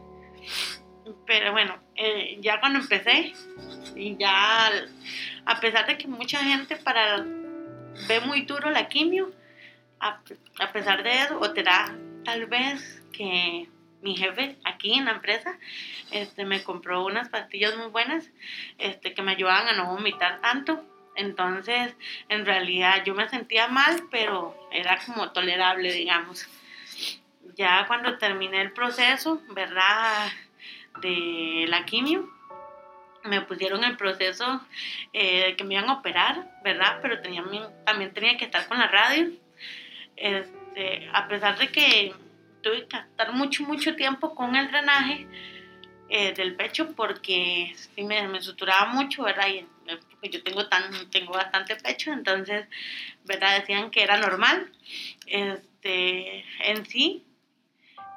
pero 1.25 1.51
bueno, 1.51 1.77
eh, 1.95 2.37
ya 2.41 2.59
cuando 2.59 2.79
empecé, 2.79 3.33
y 3.95 4.17
ya, 4.17 4.69
a 5.45 5.59
pesar 5.59 5.87
de 5.87 5.97
que 5.97 6.07
mucha 6.07 6.43
gente 6.43 6.75
para 6.77 7.25
ve 8.07 8.19
muy 8.25 8.41
duro 8.41 8.69
la 8.69 8.87
quimio, 8.87 9.31
a, 9.99 10.21
a 10.59 10.71
pesar 10.71 11.03
de 11.03 11.13
eso, 11.23 11.39
o 11.39 11.51
te 11.51 11.63
da 11.63 11.95
tal 12.23 12.45
vez 12.45 13.03
que 13.11 13.67
mi 14.01 14.15
jefe 14.15 14.57
aquí 14.63 14.93
en 14.93 15.05
la 15.05 15.11
empresa 15.11 15.57
este, 16.11 16.45
me 16.45 16.63
compró 16.63 17.05
unas 17.05 17.29
pastillas 17.29 17.75
muy 17.77 17.87
buenas 17.87 18.29
este, 18.77 19.13
que 19.13 19.21
me 19.21 19.31
ayudaban 19.31 19.67
a 19.67 19.73
no 19.73 19.87
vomitar 19.87 20.41
tanto. 20.41 20.83
Entonces, 21.15 21.93
en 22.29 22.45
realidad 22.45 23.03
yo 23.05 23.13
me 23.13 23.27
sentía 23.29 23.67
mal, 23.67 24.03
pero 24.09 24.57
era 24.71 24.97
como 25.05 25.31
tolerable, 25.31 25.91
digamos. 25.91 26.47
Ya 27.55 27.85
cuando 27.87 28.17
terminé 28.17 28.61
el 28.61 28.71
proceso, 28.71 29.41
¿verdad? 29.49 30.31
De 31.01 31.65
la 31.67 31.85
quimio, 31.85 32.29
me 33.23 33.41
pusieron 33.41 33.83
el 33.83 33.97
proceso 33.97 34.61
eh, 35.13 35.55
que 35.57 35.63
me 35.63 35.75
iban 35.75 35.89
a 35.89 35.95
operar, 35.95 36.59
¿verdad? 36.63 36.99
Pero 37.01 37.21
tenía, 37.21 37.43
también 37.85 38.13
tenía 38.13 38.37
que 38.37 38.45
estar 38.45 38.67
con 38.67 38.79
la 38.79 38.87
radio. 38.87 39.29
Este, 40.15 41.09
a 41.13 41.27
pesar 41.27 41.57
de 41.57 41.67
que 41.69 42.13
tuve 42.61 42.87
que 42.87 42.97
estar 42.97 43.33
mucho, 43.33 43.63
mucho 43.63 43.95
tiempo 43.95 44.35
con 44.35 44.55
el 44.55 44.69
drenaje 44.69 45.27
eh, 46.09 46.33
del 46.33 46.55
pecho 46.55 46.93
porque 46.93 47.73
sí 47.75 48.03
me, 48.03 48.27
me 48.27 48.41
suturaba 48.41 48.87
mucho, 48.87 49.23
¿verdad? 49.23 49.47
Eh, 49.49 49.65
porque 50.11 50.29
yo 50.29 50.43
tengo, 50.43 50.67
tan, 50.67 51.09
tengo 51.09 51.33
bastante 51.33 51.75
pecho, 51.77 52.11
entonces, 52.11 52.67
¿verdad? 53.23 53.59
Decían 53.59 53.91
que 53.91 54.03
era 54.03 54.17
normal. 54.17 54.71
Este, 55.25 56.43
en 56.65 56.85
sí, 56.85 57.25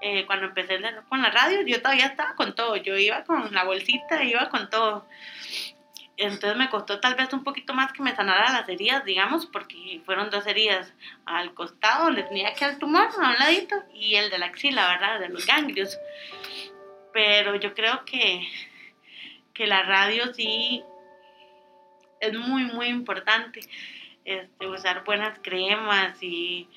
eh, 0.01 0.27
cuando 0.27 0.47
empecé 0.47 0.81
con 1.09 1.23
la 1.23 1.31
radio, 1.31 1.63
yo 1.63 1.81
todavía 1.81 2.07
estaba 2.07 2.35
con 2.35 2.55
todo. 2.55 2.77
Yo 2.77 2.97
iba 2.97 3.25
con 3.25 3.55
la 3.55 3.65
bolsita, 3.65 4.23
iba 4.25 4.49
con 4.51 4.69
todo. 4.69 5.07
Entonces 6.17 6.57
me 6.57 6.71
costó 6.71 7.01
tal 7.01 7.17
vez 7.17 7.33
un 7.33 7.43
poquito 7.43 7.75
más 7.75 7.93
que 7.93 8.03
me 8.03 8.15
sanara 8.15 8.53
las 8.53 8.69
heridas, 8.69 9.05
digamos, 9.05 9.47
porque 9.47 10.01
fueron 10.05 10.31
dos 10.31 10.47
heridas 10.47 10.93
al 11.25 11.55
costado 11.55 12.05
donde 12.05 12.23
tenía 12.23 12.55
que 12.55 12.65
el 12.65 12.79
tumor, 12.79 13.09
a 13.21 13.29
un 13.31 13.35
ladito, 13.39 13.77
y 13.93 14.15
el 14.15 14.31
de 14.31 14.39
la 14.39 14.47
axila, 14.47 14.87
¿verdad? 14.87 15.19
De 15.19 15.29
los 15.29 15.45
ganglios. 15.45 15.99
Pero 17.13 17.57
yo 17.57 17.75
creo 17.75 18.05
que, 18.05 18.49
que 19.53 19.67
la 19.67 19.83
radio 19.83 20.33
sí 20.35 20.85
es 22.21 22.33
muy, 22.33 22.65
muy 22.65 22.87
importante. 22.87 23.61
Este, 24.25 24.67
usar 24.67 25.05
buenas 25.05 25.39
cremas 25.41 26.17
y 26.23 26.69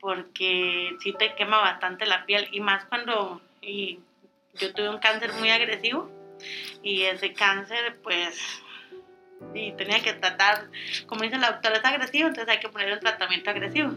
porque 0.00 0.96
sí 1.00 1.12
te 1.12 1.34
quema 1.34 1.58
bastante 1.58 2.06
la 2.06 2.26
piel 2.26 2.48
y 2.50 2.60
más 2.60 2.84
cuando 2.86 3.40
y 3.62 4.00
yo 4.54 4.72
tuve 4.74 4.88
un 4.88 4.98
cáncer 4.98 5.32
muy 5.34 5.50
agresivo 5.50 6.10
y 6.82 7.02
ese 7.02 7.32
cáncer 7.32 7.98
pues 8.02 8.62
y 9.54 9.72
tenía 9.72 10.00
que 10.02 10.14
tratar, 10.14 10.68
como 11.06 11.22
dice 11.22 11.38
la 11.38 11.52
doctora, 11.52 11.76
es 11.76 11.84
agresivo, 11.84 12.28
entonces 12.28 12.52
hay 12.52 12.60
que 12.60 12.68
poner 12.68 12.92
un 12.92 13.00
tratamiento 13.00 13.50
agresivo 13.50 13.92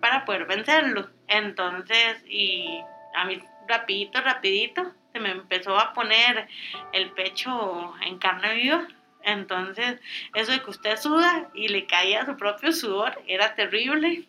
para 0.00 0.24
poder 0.24 0.46
vencerlo. 0.46 1.08
Entonces, 1.28 2.22
y 2.28 2.80
a 3.14 3.24
mí 3.24 3.40
rapidito, 3.68 4.20
rapidito, 4.20 4.92
se 5.12 5.20
me 5.20 5.30
empezó 5.30 5.78
a 5.78 5.92
poner 5.92 6.48
el 6.92 7.10
pecho 7.12 7.94
en 8.02 8.18
carne 8.18 8.54
viva. 8.54 8.86
Entonces, 9.22 10.00
eso 10.34 10.52
de 10.52 10.62
que 10.62 10.70
usted 10.70 10.96
suda 10.96 11.48
y 11.54 11.68
le 11.68 11.86
caía 11.86 12.24
su 12.24 12.36
propio 12.36 12.72
sudor 12.72 13.20
era 13.26 13.54
terrible. 13.54 14.28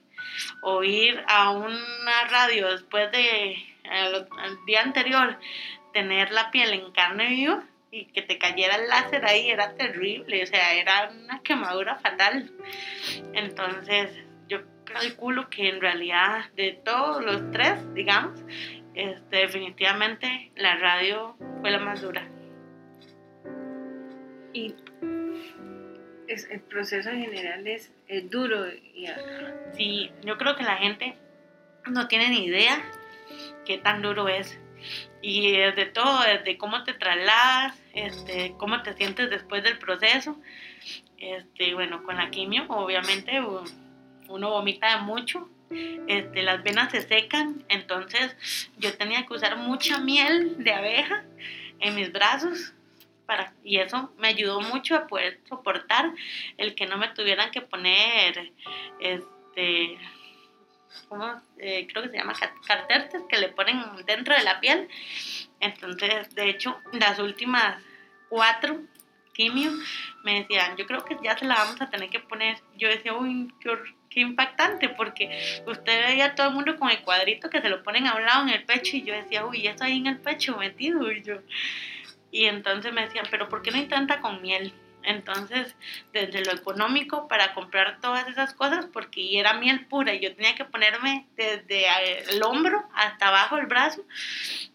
Oír 0.61 1.23
a 1.27 1.51
una 1.51 2.23
radio 2.29 2.71
después 2.71 3.11
de 3.11 3.53
el 3.83 4.65
día 4.65 4.81
anterior 4.81 5.37
tener 5.97 6.31
la 6.31 6.51
piel 6.51 6.73
en 6.73 6.91
carne 6.91 7.27
viva 7.27 7.63
y 7.89 8.05
que 8.05 8.21
te 8.21 8.37
cayera 8.37 8.75
el 8.75 8.87
láser 8.87 9.25
ahí 9.25 9.49
era 9.49 9.73
terrible, 9.73 10.43
o 10.43 10.45
sea, 10.45 10.75
era 10.75 11.09
una 11.09 11.41
quemadura 11.41 11.95
fatal. 11.95 12.51
Entonces, 13.33 14.11
yo 14.47 14.59
calculo 14.83 15.49
que 15.49 15.69
en 15.69 15.81
realidad 15.81 16.51
de 16.55 16.79
todos 16.85 17.25
los 17.25 17.49
tres, 17.49 17.79
digamos, 17.95 18.39
este, 18.93 19.37
definitivamente 19.37 20.51
la 20.55 20.77
radio 20.77 21.35
fue 21.61 21.71
la 21.71 21.79
más 21.79 22.03
dura. 22.03 22.29
Y 24.53 24.75
es, 26.27 26.47
el 26.51 26.59
proceso 26.59 27.09
en 27.09 27.23
general 27.23 27.65
es, 27.65 27.91
duro. 28.29 28.67
Y... 28.71 29.07
Sí, 29.73 30.11
yo 30.21 30.37
creo 30.37 30.55
que 30.55 30.63
la 30.63 30.77
gente 30.77 31.15
no 31.87 32.07
tiene 32.07 32.29
ni 32.29 32.45
idea 32.45 32.83
qué 33.65 33.79
tan 33.79 34.03
duro 34.03 34.27
es 34.27 34.59
y 35.21 35.51
de 35.51 35.85
todo, 35.93 36.21
desde 36.21 36.57
cómo 36.57 36.83
te 36.83 36.93
trasladas, 36.93 37.79
este, 37.93 38.53
cómo 38.57 38.81
te 38.83 38.93
sientes 38.93 39.29
después 39.29 39.63
del 39.63 39.77
proceso. 39.77 40.39
Este, 41.17 41.73
bueno, 41.73 42.03
con 42.03 42.17
la 42.17 42.29
quimio, 42.29 42.65
obviamente, 42.69 43.41
uno 44.27 44.49
vomita 44.49 44.97
mucho, 44.99 45.49
este, 46.07 46.43
las 46.43 46.63
venas 46.63 46.91
se 46.91 47.01
secan, 47.01 47.63
entonces 47.69 48.37
yo 48.77 48.95
tenía 48.95 49.25
que 49.25 49.33
usar 49.33 49.57
mucha 49.57 49.97
miel 49.97 50.63
de 50.63 50.73
abeja 50.73 51.25
en 51.79 51.95
mis 51.95 52.11
brazos 52.11 52.73
para, 53.25 53.53
y 53.63 53.77
eso 53.77 54.13
me 54.17 54.29
ayudó 54.29 54.61
mucho 54.61 54.95
a 54.95 55.07
poder 55.07 55.41
soportar 55.49 56.13
el 56.57 56.75
que 56.75 56.85
no 56.85 56.97
me 56.97 57.09
tuvieran 57.09 57.51
que 57.51 57.61
poner 57.61 58.53
este 58.99 59.97
eh, 61.59 61.87
creo 61.91 62.03
que 62.03 62.09
se 62.09 62.17
llama 62.17 62.33
catéteres 62.65 63.23
que 63.29 63.37
le 63.37 63.49
ponen 63.49 63.81
dentro 64.05 64.35
de 64.35 64.43
la 64.43 64.59
piel. 64.59 64.87
Entonces, 65.59 66.33
de 66.35 66.49
hecho, 66.49 66.77
las 66.93 67.19
últimas 67.19 67.81
cuatro 68.29 68.81
quimio 69.33 69.71
me 70.23 70.41
decían, 70.41 70.75
yo 70.77 70.85
creo 70.87 71.05
que 71.05 71.15
ya 71.23 71.37
se 71.37 71.45
la 71.45 71.55
vamos 71.55 71.79
a 71.79 71.89
tener 71.89 72.09
que 72.09 72.19
poner. 72.19 72.57
Yo 72.75 72.89
decía, 72.89 73.13
uy, 73.13 73.53
qué, 73.59 74.19
impactante, 74.19 74.89
porque 74.89 75.61
usted 75.67 76.07
veía 76.07 76.25
a 76.25 76.35
todo 76.35 76.47
el 76.47 76.55
mundo 76.55 76.75
con 76.77 76.89
el 76.89 77.03
cuadrito 77.03 77.51
que 77.51 77.61
se 77.61 77.69
lo 77.69 77.83
ponen 77.83 78.07
a 78.07 78.15
un 78.15 78.25
lado 78.25 78.41
en 78.43 78.49
el 78.49 78.65
pecho 78.65 78.97
y 78.97 79.03
yo 79.03 79.13
decía, 79.13 79.45
uy, 79.45 79.67
eso 79.67 79.83
ahí 79.83 79.97
en 79.97 80.07
el 80.07 80.17
pecho 80.17 80.57
metido. 80.57 81.11
Y, 81.11 81.21
yo, 81.21 81.35
y 82.31 82.45
entonces 82.45 82.91
me 82.91 83.05
decían, 83.05 83.27
pero 83.29 83.47
¿por 83.47 83.61
qué 83.61 83.69
no 83.69 83.77
intenta 83.77 84.19
con 84.19 84.41
miel? 84.41 84.73
Entonces, 85.07 85.73
desde 86.11 86.43
lo 86.43 86.51
económico 86.51 87.29
para 87.29 87.53
comprar 87.53 88.01
todas 88.01 88.27
esas 88.27 88.53
cosas, 88.53 88.87
porque 88.91 89.39
era 89.39 89.53
miel 89.53 89.85
pura 89.85 90.13
y 90.13 90.19
yo 90.19 90.35
tenía 90.35 90.53
que 90.53 90.65
ponerme 90.65 91.25
desde 91.37 91.85
el 92.29 92.43
hombro 92.43 92.83
hasta 92.93 93.29
abajo 93.29 93.57
el 93.57 93.67
brazo 93.67 94.03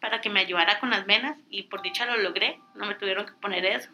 para 0.00 0.22
que 0.22 0.30
me 0.30 0.40
ayudara 0.40 0.80
con 0.80 0.88
las 0.88 1.04
venas 1.04 1.36
y 1.50 1.64
por 1.64 1.82
dicha 1.82 2.06
lo 2.06 2.16
logré, 2.16 2.58
no 2.74 2.86
me 2.86 2.94
tuvieron 2.94 3.26
que 3.26 3.32
poner 3.32 3.66
eso. 3.66 3.90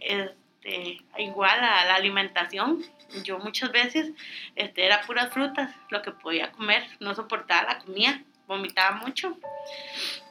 Este, 0.00 0.98
igual 1.18 1.60
a 1.60 1.84
la 1.84 1.94
alimentación, 1.94 2.84
yo 3.22 3.38
muchas 3.38 3.70
veces 3.70 4.10
este, 4.56 4.84
era 4.84 5.02
puras 5.02 5.32
frutas 5.32 5.72
lo 5.90 6.02
que 6.02 6.10
podía 6.10 6.50
comer, 6.50 6.84
no 6.98 7.14
soportaba 7.14 7.74
la 7.74 7.78
comida, 7.78 8.20
vomitaba 8.48 8.96
mucho 8.96 9.38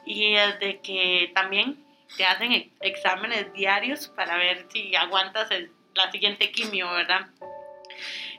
y 0.04 0.34
desde 0.34 0.80
que 0.80 1.32
también 1.34 1.82
te 2.16 2.24
hacen 2.24 2.72
exámenes 2.80 3.52
diarios 3.52 4.08
para 4.08 4.36
ver 4.36 4.66
si 4.70 4.94
aguantas 4.96 5.48
la 5.94 6.10
siguiente 6.10 6.50
quimio, 6.50 6.90
¿verdad? 6.92 7.28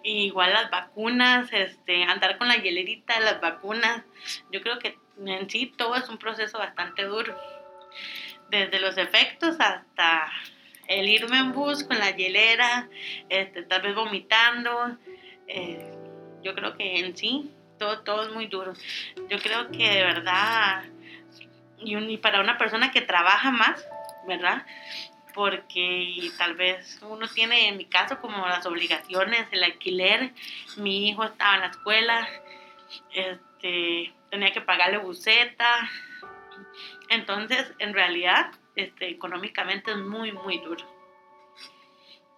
igual 0.04 0.54
las 0.54 0.70
vacunas, 0.70 1.50
este, 1.52 2.04
andar 2.04 2.38
con 2.38 2.48
la 2.48 2.58
hielerita 2.58 3.20
las 3.22 3.40
vacunas, 3.40 4.04
yo 4.52 4.62
creo 4.62 4.80
que 4.80 4.98
en 5.26 5.50
sí 5.50 5.74
todo 5.78 5.96
es 5.96 6.10
un 6.10 6.18
proceso 6.18 6.58
bastante 6.58 7.04
duro. 7.04 7.38
Desde 8.50 8.80
los 8.80 8.98
efectos 8.98 9.56
hasta 9.60 10.30
el 10.88 11.08
irme 11.08 11.40
en 11.40 11.54
bus 11.54 11.84
con 11.84 11.98
la 11.98 12.12
hielera, 12.12 12.90
este, 13.30 13.64
tal 13.64 13.82
vez 13.82 13.96
vomitando, 13.96 14.98
eh, 15.48 15.92
yo 16.44 16.54
creo 16.54 16.76
que 16.76 17.00
en 17.00 17.16
sí 17.16 17.50
todo, 17.80 18.02
todo 18.02 18.28
es 18.28 18.34
muy 18.34 18.48
duro. 18.48 18.74
Yo 19.30 19.40
creo 19.40 19.72
que 19.72 19.90
de 19.90 20.04
verdad 20.04 20.84
y, 21.80 22.18
para 22.18 22.42
una 22.42 22.58
persona 22.58 22.92
que 22.92 23.02
trabaja 23.02 23.52
más, 23.52 23.86
¿verdad? 24.28 24.66
Porque 25.34 26.32
tal 26.38 26.56
vez 26.56 27.00
uno 27.02 27.28
tiene, 27.28 27.68
en 27.68 27.78
mi 27.78 27.86
caso, 27.86 28.20
como 28.20 28.48
las 28.48 28.66
obligaciones, 28.66 29.48
el 29.52 29.64
alquiler, 29.64 30.32
mi 30.78 31.10
hijo 31.10 31.24
estaba 31.24 31.56
en 31.56 31.62
la 31.62 31.68
escuela, 31.68 32.28
este, 33.14 34.14
tenía 34.30 34.52
que 34.52 34.62
pagarle 34.62 34.98
buceta, 34.98 35.90
entonces 37.10 37.72
en 37.80 37.94
realidad 37.94 38.52
este, 38.76 39.10
económicamente 39.10 39.92
es 39.92 39.98
muy, 39.98 40.32
muy 40.32 40.60
duro, 40.60 40.86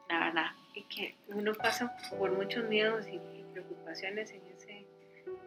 la 0.10 0.20
verdad. 0.20 0.52
Y 0.74 0.84
que 0.84 1.16
uno 1.28 1.54
pasa 1.54 1.96
por 2.18 2.32
muchos 2.32 2.66
miedos 2.66 3.06
y 3.08 3.20
preocupaciones 3.54 4.32
en, 4.32 4.46
ese, 4.48 4.86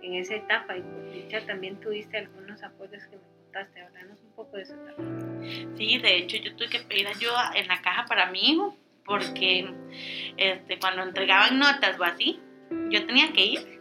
en 0.00 0.14
esa 0.14 0.36
etapa 0.36 0.76
y 0.76 0.80
por 0.80 1.10
dicha 1.10 1.44
también 1.44 1.78
tuviste 1.78 2.16
algunos 2.16 2.62
apoyos 2.62 3.04
que 3.04 3.16
me 3.16 3.37
adoptaste, 3.54 3.82
un 4.22 4.32
poco 4.34 4.56
de 4.56 4.62
eso 4.62 4.74
también. 4.74 5.76
Sí, 5.76 5.98
de 5.98 6.16
hecho 6.16 6.36
yo 6.36 6.54
tuve 6.56 6.68
que 6.68 6.80
pedir 6.80 7.06
ayuda 7.08 7.52
en 7.54 7.68
la 7.68 7.80
caja 7.80 8.04
para 8.06 8.30
mi 8.30 8.50
hijo, 8.50 8.76
porque 9.04 9.70
este, 10.36 10.78
cuando 10.78 11.02
entregaban 11.02 11.58
notas 11.58 11.98
o 11.98 12.04
así, 12.04 12.40
yo 12.90 13.06
tenía 13.06 13.32
que 13.32 13.44
ir, 13.44 13.80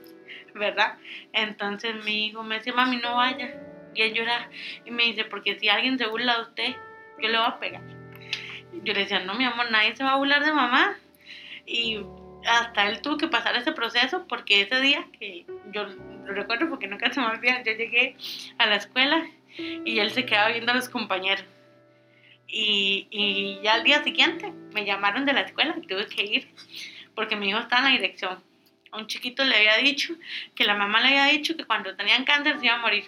¿verdad? 0.56 0.98
Entonces 1.34 2.04
mi 2.06 2.28
hijo 2.28 2.44
me 2.44 2.56
decía, 2.56 2.74
mami, 2.74 2.98
no 2.98 3.16
vaya. 3.16 3.62
Y 3.94 4.02
él 4.02 4.14
llora 4.14 4.50
y 4.86 4.92
me 4.92 5.04
dice, 5.04 5.26
porque 5.26 5.60
si 5.60 5.70
alguien 5.70 5.98
se 5.98 6.08
burla 6.08 6.36
de 6.36 6.42
usted, 6.44 6.76
yo 7.20 7.30
le 7.30 7.38
voy 7.38 7.48
a 7.48 7.60
pegar. 7.60 7.82
Yo 8.84 8.94
le 8.94 9.00
decía, 9.00 9.20
no, 9.22 9.34
mi 9.36 9.44
amor, 9.44 9.72
nadie 9.72 9.96
se 9.96 10.04
va 10.04 10.14
a 10.14 10.18
burlar 10.18 10.46
de 10.46 10.54
mamá. 10.54 10.98
Y 11.66 12.00
hasta 12.46 12.88
él 12.88 13.02
tuvo 13.02 13.18
que 13.18 13.28
pasar 13.28 13.56
ese 13.56 13.72
proceso 13.72 14.26
porque 14.28 14.62
ese 14.62 14.80
día, 14.80 15.06
que 15.20 15.46
yo 15.72 15.86
lo 15.86 16.34
recuerdo 16.34 16.70
porque 16.70 16.88
nunca 16.88 17.12
se 17.12 17.20
me 17.20 17.28
olvida, 17.28 17.64
yo 17.64 17.74
llegué 17.74 18.16
a 18.58 18.68
la 18.68 18.76
escuela 18.76 19.26
y 19.58 20.00
él 20.00 20.12
se 20.12 20.26
quedaba 20.26 20.50
viendo 20.50 20.72
a 20.72 20.76
los 20.76 20.90
compañeros. 20.90 21.46
Y, 22.48 23.08
y 23.12 23.60
ya 23.62 23.74
al 23.74 23.84
día 23.84 24.04
siguiente 24.04 24.52
me 24.74 24.86
llamaron 24.86 25.26
de 25.26 25.34
la 25.34 25.42
escuela 25.42 25.76
y 25.82 25.86
tuve 25.86 26.08
que 26.08 26.24
ir 26.24 26.48
porque 27.16 27.36
mi 27.36 27.50
hijo 27.50 27.60
estaba 27.60 27.80
en 27.80 27.94
la 27.94 28.00
dirección. 28.00 28.44
Un 28.94 29.08
chiquito 29.08 29.44
le 29.44 29.56
había 29.56 29.78
dicho 29.78 30.14
que 30.56 30.64
la 30.64 30.76
mamá 30.76 31.02
le 31.02 31.08
había 31.08 31.34
dicho 31.34 31.58
que 31.58 31.66
cuando 31.66 31.96
tenían 31.96 32.24
cáncer 32.24 32.60
se 32.60 32.68
iba 32.68 32.76
a 32.76 32.82
morir. 32.82 33.06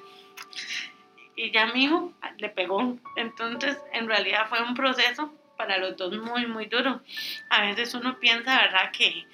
Y 1.35 1.51
ya 1.51 1.67
mi 1.67 1.85
hijo 1.85 2.13
le 2.37 2.49
pegó. 2.49 2.97
Entonces, 3.15 3.77
en 3.93 4.07
realidad 4.07 4.47
fue 4.49 4.61
un 4.61 4.73
proceso 4.73 5.33
para 5.59 5.77
los 5.77 5.97
dos 5.97 6.17
muy, 6.17 6.47
muy 6.47 6.67
duro. 6.67 7.01
A 7.49 7.61
veces 7.63 7.93
uno 7.93 8.17
piensa, 8.17 8.61
¿verdad?, 8.61 8.91
que 8.93 9.27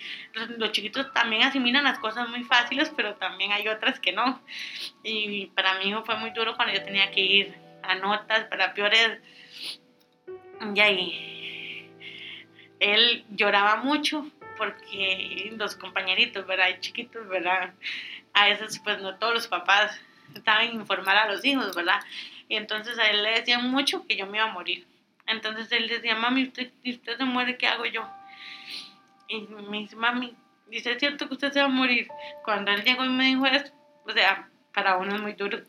los, 0.58 0.72
chiquitos 0.72 1.14
también 1.14 1.44
asimilan 1.44 1.84
las 1.84 2.00
cosas 2.00 2.28
muy 2.30 2.44
fáciles, 2.44 2.92
pero 2.98 3.14
también 3.14 3.52
hay 3.52 3.68
otras 3.68 4.00
que 4.00 4.12
no. 4.12 4.42
Y 5.04 5.46
para 5.56 5.78
mí 5.78 5.94
fue 6.04 6.18
muy 6.18 6.32
duro 6.32 6.56
cuando 6.56 6.74
yo 6.74 6.84
tenía 6.84 7.12
que 7.12 7.22
ir 7.22 7.54
a 7.84 7.94
notas 7.94 8.46
para 8.46 8.74
peores. 8.74 9.20
Y 10.74 10.80
ahí 10.80 11.92
él 12.80 13.24
lloraba 13.30 13.76
mucho 13.84 14.26
porque 14.58 15.54
los 15.56 15.76
compañeritos, 15.76 16.48
¿verdad? 16.48 16.80
chiquitos, 16.80 17.28
¿verdad? 17.28 17.76
A 18.34 18.48
veces, 18.48 18.82
pues 18.84 19.00
no 19.00 19.16
todos 19.20 19.36
los 19.36 19.48
papás 19.48 20.02
estaban 20.34 20.74
informar 20.74 21.18
a 21.18 21.32
los 21.32 21.46
hijos, 21.46 21.76
¿verdad? 21.76 22.00
Y 22.50 22.56
entonces 22.56 22.98
a 22.98 23.12
él 23.12 23.22
le 23.22 23.30
decían 23.30 23.70
mucho 23.70 24.08
que 24.08 24.16
yo 24.16 24.26
me 24.26 24.40
iba 24.40 24.50
a 24.50 24.54
morir. 24.54 24.88
Entonces 25.28 25.72
él 25.72 25.88
decía, 25.88 26.16
mami, 26.16 26.44
usted, 26.44 26.72
si 26.84 26.94
usted 26.94 27.18
se 27.18 27.26
muere, 27.26 27.58
¿qué 27.58 27.68
hago 27.68 27.86
yo? 27.86 28.08
Y 29.28 29.42
me 29.42 29.80
dice, 29.80 29.96
mami, 29.96 30.36
dice, 30.68 30.92
¿es 30.92 31.00
cierto 31.00 31.28
que 31.28 31.34
usted 31.34 31.52
se 31.52 31.60
va 31.60 31.66
a 31.66 31.70
morir? 31.70 32.08
Cuando 32.44 32.72
él 32.72 32.84
llegó 32.84 33.04
y 33.06 33.10
me 33.10 33.26
dijo 33.26 33.46
eso, 33.46 33.74
o 34.06 34.12
sea, 34.12 34.50
para 34.74 34.98
uno 34.98 35.16
es 35.16 35.22
muy 35.22 35.34
duro 35.34 35.60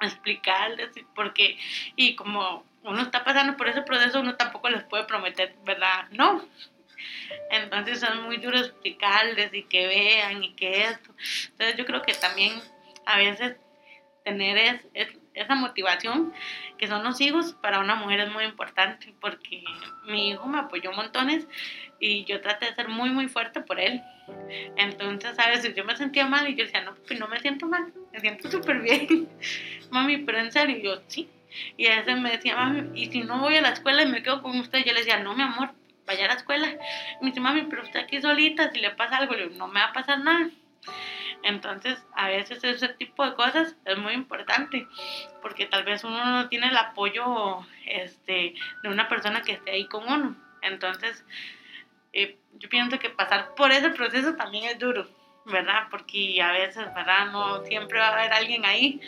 explicarles, 0.00 0.90
porque, 1.14 1.58
y 1.96 2.14
como 2.14 2.64
uno 2.82 3.02
está 3.02 3.24
pasando 3.24 3.56
por 3.56 3.68
ese 3.68 3.82
proceso, 3.82 4.20
uno 4.20 4.36
tampoco 4.36 4.68
les 4.68 4.84
puede 4.84 5.04
prometer, 5.04 5.56
¿verdad? 5.64 6.06
No. 6.10 6.46
Entonces 7.50 8.02
es 8.02 8.14
muy 8.16 8.36
duro 8.38 8.58
explicarles 8.58 9.52
y 9.52 9.64
que 9.64 9.86
vean 9.86 10.44
y 10.44 10.54
que 10.54 10.84
esto. 10.84 11.14
Entonces 11.50 11.76
yo 11.76 11.86
creo 11.86 12.02
que 12.02 12.14
también 12.14 12.60
a 13.06 13.18
veces 13.18 13.56
tener 14.24 14.80
es 14.94 15.08
esa 15.34 15.54
motivación 15.54 16.32
que 16.78 16.86
son 16.86 17.04
los 17.04 17.20
hijos, 17.20 17.54
para 17.54 17.80
una 17.80 17.96
mujer 17.96 18.20
es 18.20 18.30
muy 18.30 18.44
importante 18.44 19.14
porque 19.20 19.64
mi 20.06 20.30
hijo 20.30 20.46
me 20.46 20.58
apoyó 20.58 20.92
montones 20.92 21.46
y 22.00 22.24
yo 22.24 22.40
traté 22.40 22.66
de 22.66 22.74
ser 22.74 22.88
muy, 22.88 23.10
muy 23.10 23.28
fuerte 23.28 23.60
por 23.60 23.80
él. 23.80 24.02
Entonces, 24.76 25.38
a 25.38 25.48
veces 25.48 25.74
yo 25.74 25.84
me 25.84 25.96
sentía 25.96 26.26
mal 26.26 26.48
y 26.48 26.54
yo 26.54 26.64
decía, 26.64 26.82
no, 26.82 26.94
pues 27.06 27.18
no 27.18 27.28
me 27.28 27.40
siento 27.40 27.66
mal, 27.66 27.92
me 28.12 28.20
siento 28.20 28.50
súper 28.50 28.80
bien. 28.80 29.28
Mami, 29.90 30.18
pero 30.18 30.38
en 30.38 30.52
serio, 30.52 30.78
yo 30.78 31.02
sí. 31.08 31.28
Y 31.76 31.86
a 31.86 32.00
veces 32.00 32.18
me 32.18 32.30
decía, 32.30 32.56
mami, 32.56 33.00
y 33.00 33.10
si 33.12 33.20
no 33.20 33.38
voy 33.38 33.56
a 33.56 33.62
la 33.62 33.70
escuela 33.70 34.02
y 34.02 34.06
me 34.06 34.22
quedo 34.24 34.42
con 34.42 34.58
usted, 34.58 34.84
yo 34.84 34.92
le 34.92 35.00
decía, 35.00 35.20
no, 35.20 35.34
mi 35.34 35.42
amor, 35.42 35.70
vaya 36.04 36.24
a 36.24 36.28
la 36.28 36.34
escuela. 36.34 36.68
Y 36.68 37.24
me 37.24 37.30
dice, 37.30 37.40
mami, 37.40 37.62
pero 37.70 37.82
usted 37.82 38.00
aquí 38.00 38.20
solita, 38.20 38.70
si 38.72 38.80
le 38.80 38.90
pasa 38.90 39.18
algo, 39.18 39.34
le 39.34 39.50
no 39.50 39.68
me 39.68 39.80
va 39.80 39.86
a 39.86 39.92
pasar 39.92 40.18
nada. 40.20 40.50
Entonces, 41.44 42.02
a 42.14 42.28
veces 42.28 42.64
ese 42.64 42.88
tipo 42.88 43.22
de 43.22 43.34
cosas 43.34 43.76
es 43.84 43.98
muy 43.98 44.14
importante, 44.14 44.88
porque 45.42 45.66
tal 45.66 45.84
vez 45.84 46.02
uno 46.02 46.24
no 46.24 46.48
tiene 46.48 46.68
el 46.68 46.76
apoyo 46.76 47.66
este, 47.84 48.54
de 48.82 48.88
una 48.88 49.10
persona 49.10 49.42
que 49.42 49.52
esté 49.52 49.72
ahí 49.72 49.86
con 49.86 50.10
uno. 50.10 50.34
Entonces, 50.62 51.22
eh, 52.14 52.38
yo 52.54 52.70
pienso 52.70 52.98
que 52.98 53.10
pasar 53.10 53.54
por 53.56 53.72
ese 53.72 53.90
proceso 53.90 54.34
también 54.36 54.64
es 54.64 54.78
duro, 54.78 55.06
¿verdad? 55.44 55.88
Porque 55.90 56.40
a 56.40 56.50
veces, 56.52 56.86
¿verdad? 56.94 57.30
No 57.30 57.62
siempre 57.66 57.98
va 57.98 58.08
a 58.08 58.12
haber 58.14 58.32
alguien 58.32 58.64
ahí, 58.64 59.02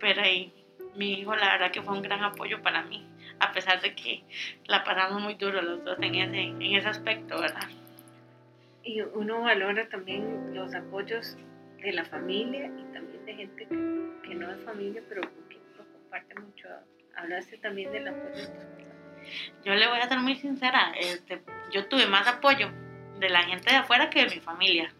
pero 0.00 0.22
ahí, 0.22 0.52
mi 0.96 1.20
hijo 1.20 1.36
la 1.36 1.52
verdad 1.52 1.70
que 1.70 1.82
fue 1.82 1.94
un 1.94 2.02
gran 2.02 2.24
apoyo 2.24 2.60
para 2.62 2.82
mí, 2.82 3.06
a 3.38 3.52
pesar 3.52 3.80
de 3.80 3.94
que 3.94 4.24
la 4.64 4.82
pasamos 4.82 5.22
muy 5.22 5.34
duro 5.34 5.62
los 5.62 5.84
dos 5.84 5.98
en 6.00 6.16
ese, 6.16 6.40
en 6.40 6.62
ese 6.62 6.88
aspecto, 6.88 7.40
¿verdad? 7.40 7.68
Y 8.82 9.02
uno 9.02 9.42
valora 9.42 9.88
también 9.88 10.52
los 10.52 10.74
apoyos 10.74 11.36
de 11.82 11.92
la 11.92 12.04
familia 12.04 12.66
y 12.66 12.92
también 12.92 13.24
de 13.24 13.34
gente 13.34 13.66
que, 13.66 14.34
no 14.34 14.50
es 14.50 14.64
familia, 14.64 15.02
pero 15.08 15.22
que 15.48 15.58
lo 15.76 15.84
comparte 15.92 16.34
mucho. 16.40 16.68
Hablaste 17.16 17.58
también 17.58 17.90
del 17.92 18.08
apoyo 18.08 18.34
de 18.34 18.46
tus 18.46 19.64
Yo 19.64 19.74
le 19.74 19.88
voy 19.88 19.98
a 19.98 20.08
ser 20.08 20.18
muy 20.18 20.36
sincera, 20.36 20.92
este, 20.98 21.42
yo 21.72 21.86
tuve 21.86 22.06
más 22.06 22.26
apoyo 22.26 22.70
de 23.18 23.28
la 23.28 23.42
gente 23.42 23.70
de 23.70 23.76
afuera 23.76 24.08
que 24.08 24.24
de 24.24 24.34
mi 24.34 24.40
familia. 24.40 24.92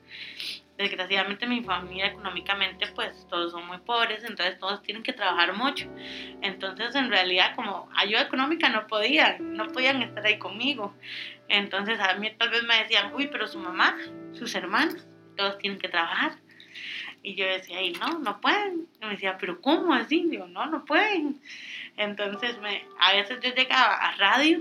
Desgraciadamente 0.76 1.46
mi 1.46 1.62
familia 1.62 2.06
económicamente 2.06 2.86
pues 2.94 3.26
todos 3.28 3.52
son 3.52 3.66
muy 3.66 3.78
pobres, 3.78 4.24
entonces 4.24 4.58
todos 4.58 4.82
tienen 4.82 5.02
que 5.02 5.12
trabajar 5.12 5.54
mucho. 5.54 5.86
Entonces 6.40 6.94
en 6.94 7.10
realidad 7.10 7.54
como 7.54 7.88
ayuda 7.94 8.22
económica 8.22 8.68
no 8.70 8.86
podían, 8.86 9.54
no 9.54 9.68
podían 9.68 10.02
estar 10.02 10.24
ahí 10.24 10.38
conmigo. 10.38 10.94
Entonces 11.48 12.00
a 12.00 12.14
mí 12.14 12.30
tal 12.38 12.48
vez 12.48 12.62
me 12.64 12.76
decían, 12.76 13.12
uy, 13.14 13.26
pero 13.26 13.46
su 13.46 13.58
mamá, 13.58 13.96
sus 14.32 14.54
hermanos, 14.54 15.06
todos 15.36 15.58
tienen 15.58 15.78
que 15.78 15.88
trabajar. 15.88 16.32
Y 17.22 17.34
yo 17.34 17.46
decía, 17.46 17.78
no, 18.00 18.18
no 18.18 18.40
pueden. 18.40 18.88
Y 19.00 19.04
me 19.04 19.12
decía, 19.12 19.36
pero 19.38 19.60
¿cómo 19.60 19.92
así? 19.92 20.26
Digo, 20.28 20.46
no, 20.46 20.66
no 20.66 20.84
pueden. 20.84 21.40
Entonces, 21.96 22.58
me, 22.60 22.84
a 22.98 23.12
veces 23.12 23.40
yo 23.42 23.54
llegaba 23.54 23.94
a 23.94 24.16
radio 24.16 24.60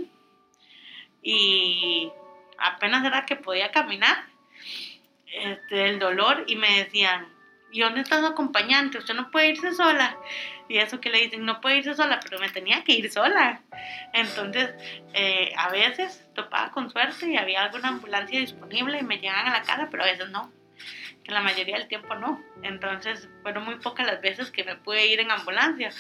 y 1.21 2.11
apenas 2.57 3.05
era 3.05 3.25
que 3.25 3.35
podía 3.35 3.71
caminar, 3.71 4.25
este, 5.31 5.89
el 5.89 5.99
dolor, 5.99 6.43
y 6.47 6.55
me 6.55 6.83
decían, 6.83 7.27
¿y 7.71 7.81
dónde 7.81 8.01
está 8.01 8.19
su 8.19 8.25
acompañante? 8.25 8.97
Usted 8.97 9.13
no 9.13 9.31
puede 9.31 9.49
irse 9.49 9.73
sola. 9.73 10.17
Y 10.67 10.77
eso 10.77 10.99
que 11.01 11.09
le 11.09 11.19
dicen, 11.19 11.45
no 11.45 11.61
puede 11.61 11.77
irse 11.77 11.95
sola, 11.95 12.19
pero 12.21 12.39
me 12.39 12.49
tenía 12.49 12.83
que 12.83 12.93
ir 12.93 13.11
sola. 13.11 13.61
Entonces, 14.13 14.71
eh, 15.13 15.51
a 15.57 15.69
veces 15.69 16.27
topaba 16.35 16.71
con 16.71 16.89
suerte 16.89 17.27
y 17.27 17.37
había 17.37 17.63
alguna 17.63 17.87
ambulancia 17.89 18.39
disponible 18.39 18.99
y 18.99 19.03
me 19.03 19.17
llegaban 19.17 19.47
a 19.47 19.59
la 19.59 19.63
casa, 19.63 19.87
pero 19.89 20.03
a 20.03 20.07
veces 20.07 20.29
no 20.29 20.51
la 21.31 21.41
mayoría 21.41 21.77
del 21.77 21.87
tiempo 21.87 22.15
no. 22.15 22.43
Entonces 22.63 23.29
fueron 23.41 23.65
muy 23.65 23.75
pocas 23.75 24.05
las 24.05 24.21
veces 24.21 24.51
que 24.51 24.63
me 24.63 24.75
pude 24.75 25.07
ir 25.07 25.19
en 25.19 25.31
ambulancia. 25.31 25.91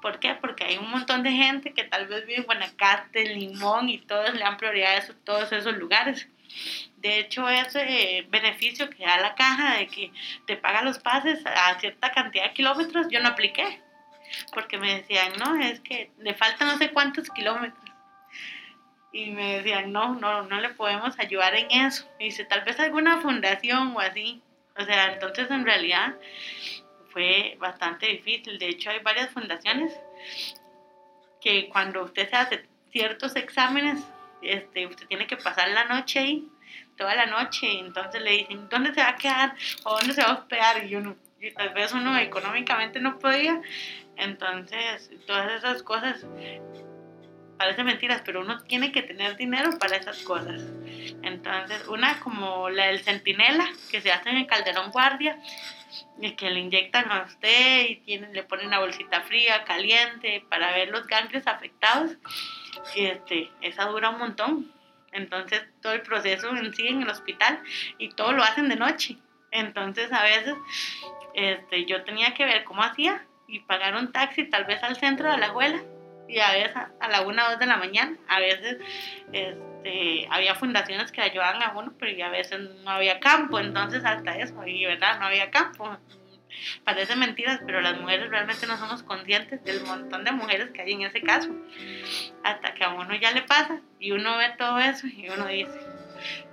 ¿Por 0.00 0.18
qué? 0.18 0.34
Porque 0.34 0.64
hay 0.64 0.76
un 0.76 0.90
montón 0.90 1.22
de 1.22 1.30
gente 1.32 1.72
que 1.72 1.84
tal 1.84 2.06
vez 2.06 2.26
vive 2.26 2.40
en 2.40 2.44
Guanacaste, 2.44 3.34
Limón 3.34 3.88
y 3.88 3.98
todos 3.98 4.34
le 4.34 4.40
dan 4.40 4.56
prioridad 4.56 4.96
a 4.96 5.14
todos 5.24 5.50
esos 5.52 5.76
lugares. 5.76 6.28
De 6.98 7.18
hecho, 7.18 7.48
ese 7.48 8.26
beneficio 8.28 8.88
que 8.90 9.04
da 9.04 9.18
la 9.18 9.34
caja 9.34 9.76
de 9.76 9.86
que 9.88 10.12
te 10.46 10.56
paga 10.56 10.82
los 10.82 10.98
pases 10.98 11.44
a 11.46 11.78
cierta 11.80 12.12
cantidad 12.12 12.44
de 12.44 12.54
kilómetros, 12.54 13.08
yo 13.10 13.20
no 13.20 13.30
apliqué. 13.30 13.80
Porque 14.52 14.78
me 14.78 14.96
decían, 14.96 15.32
no, 15.38 15.56
es 15.60 15.80
que 15.80 16.10
le 16.18 16.34
faltan 16.34 16.68
no 16.68 16.78
sé 16.78 16.90
cuántos 16.90 17.30
kilómetros. 17.30 17.84
Y 19.12 19.30
me 19.30 19.58
decían, 19.58 19.92
no, 19.92 20.14
no, 20.14 20.42
no 20.42 20.60
le 20.60 20.70
podemos 20.70 21.18
ayudar 21.18 21.54
en 21.54 21.70
eso. 21.70 22.08
Y 22.18 22.24
dice, 22.24 22.44
tal 22.44 22.64
vez 22.64 22.80
alguna 22.80 23.20
fundación 23.20 23.94
o 23.94 24.00
así. 24.00 24.42
O 24.76 24.84
sea, 24.84 25.12
entonces 25.12 25.50
en 25.50 25.64
realidad 25.64 26.16
fue 27.10 27.56
bastante 27.58 28.06
difícil. 28.06 28.58
De 28.58 28.68
hecho, 28.68 28.90
hay 28.90 28.98
varias 29.00 29.30
fundaciones 29.30 29.92
que 31.40 31.68
cuando 31.68 32.02
usted 32.02 32.28
se 32.28 32.36
hace 32.36 32.66
ciertos 32.90 33.36
exámenes, 33.36 34.02
este, 34.42 34.86
usted 34.86 35.06
tiene 35.06 35.26
que 35.26 35.36
pasar 35.36 35.68
la 35.70 35.84
noche 35.84 36.18
ahí, 36.18 36.48
toda 36.96 37.14
la 37.14 37.26
noche, 37.26 37.66
y 37.66 37.78
entonces 37.78 38.22
le 38.22 38.30
dicen, 38.30 38.68
¿dónde 38.68 38.94
se 38.94 39.00
va 39.00 39.10
a 39.10 39.16
quedar? 39.16 39.54
¿O 39.84 39.96
dónde 39.96 40.14
se 40.14 40.22
va 40.22 40.28
a 40.28 40.34
hospedar? 40.34 40.84
Y 40.84 40.96
uno, 40.96 41.16
y 41.40 41.50
tal 41.52 41.72
vez 41.74 41.92
uno 41.92 42.16
económicamente 42.18 43.00
no 43.00 43.18
podía. 43.18 43.60
Entonces, 44.16 45.10
todas 45.26 45.52
esas 45.52 45.82
cosas 45.82 46.24
parece 47.58 47.84
mentiras, 47.84 48.22
pero 48.24 48.40
uno 48.40 48.62
tiene 48.64 48.92
que 48.92 49.02
tener 49.02 49.36
dinero 49.36 49.78
para 49.78 49.96
esas 49.96 50.22
cosas. 50.22 50.62
Entonces, 51.22 51.86
una 51.88 52.20
como 52.20 52.70
la 52.70 52.86
del 52.86 53.00
centinela, 53.00 53.66
que 53.90 54.00
se 54.00 54.12
hace 54.12 54.30
en 54.30 54.36
el 54.36 54.46
calderón 54.46 54.90
guardia, 54.90 55.38
y 56.20 56.32
que 56.32 56.50
le 56.50 56.60
inyectan 56.60 57.10
a 57.10 57.22
usted 57.22 57.86
y 58.06 58.18
le 58.18 58.42
ponen 58.44 58.68
una 58.68 58.80
bolsita 58.80 59.22
fría, 59.22 59.64
caliente, 59.64 60.44
para 60.48 60.72
ver 60.72 60.88
los 60.88 61.06
ganglios 61.06 61.46
afectados, 61.46 62.12
y 62.94 63.06
este, 63.06 63.50
esa 63.60 63.84
dura 63.86 64.10
un 64.10 64.18
montón. 64.18 64.72
Entonces, 65.12 65.62
todo 65.80 65.92
el 65.92 66.02
proceso 66.02 66.48
en 66.56 66.74
sí 66.74 66.88
en 66.88 67.02
el 67.02 67.08
hospital, 67.08 67.60
y 67.98 68.10
todo 68.10 68.32
lo 68.32 68.42
hacen 68.42 68.68
de 68.68 68.76
noche. 68.76 69.16
Entonces, 69.50 70.12
a 70.12 70.22
veces, 70.22 70.54
este, 71.34 71.84
yo 71.84 72.02
tenía 72.02 72.34
que 72.34 72.44
ver 72.44 72.64
cómo 72.64 72.82
hacía 72.82 73.24
y 73.46 73.60
pagar 73.60 73.94
un 73.94 74.10
taxi 74.10 74.44
tal 74.44 74.64
vez 74.64 74.82
al 74.82 74.96
centro 74.96 75.30
de 75.30 75.38
la 75.38 75.46
abuela 75.46 75.80
y 76.28 76.38
a 76.38 76.52
veces 76.52 76.76
a 76.76 77.08
la 77.08 77.22
una 77.22 77.46
o 77.46 77.50
dos 77.50 77.58
de 77.58 77.66
la 77.66 77.76
mañana, 77.76 78.16
a 78.28 78.40
veces 78.40 78.78
este, 79.32 80.26
había 80.30 80.54
fundaciones 80.54 81.12
que 81.12 81.20
ayudaban 81.20 81.62
a 81.62 81.72
uno, 81.76 81.92
pero 81.98 82.24
a 82.24 82.30
veces 82.30 82.60
no 82.82 82.90
había 82.90 83.20
campo, 83.20 83.58
entonces 83.58 84.04
hasta 84.04 84.38
eso, 84.38 84.66
y 84.66 84.84
verdad, 84.84 85.18
no 85.18 85.26
había 85.26 85.50
campo. 85.50 85.98
Parece 86.84 87.16
mentiras, 87.16 87.60
pero 87.66 87.80
las 87.80 88.00
mujeres 88.00 88.30
realmente 88.30 88.66
no 88.66 88.76
somos 88.76 89.02
conscientes 89.02 89.62
del 89.64 89.82
montón 89.82 90.24
de 90.24 90.32
mujeres 90.32 90.70
que 90.70 90.82
hay 90.82 90.92
en 90.92 91.02
ese 91.02 91.20
caso. 91.20 91.50
Hasta 92.44 92.74
que 92.74 92.84
a 92.84 92.90
uno 92.90 93.14
ya 93.16 93.32
le 93.32 93.42
pasa 93.42 93.80
y 93.98 94.12
uno 94.12 94.36
ve 94.38 94.54
todo 94.56 94.78
eso 94.78 95.06
y 95.06 95.28
uno 95.28 95.46
dice, 95.46 95.78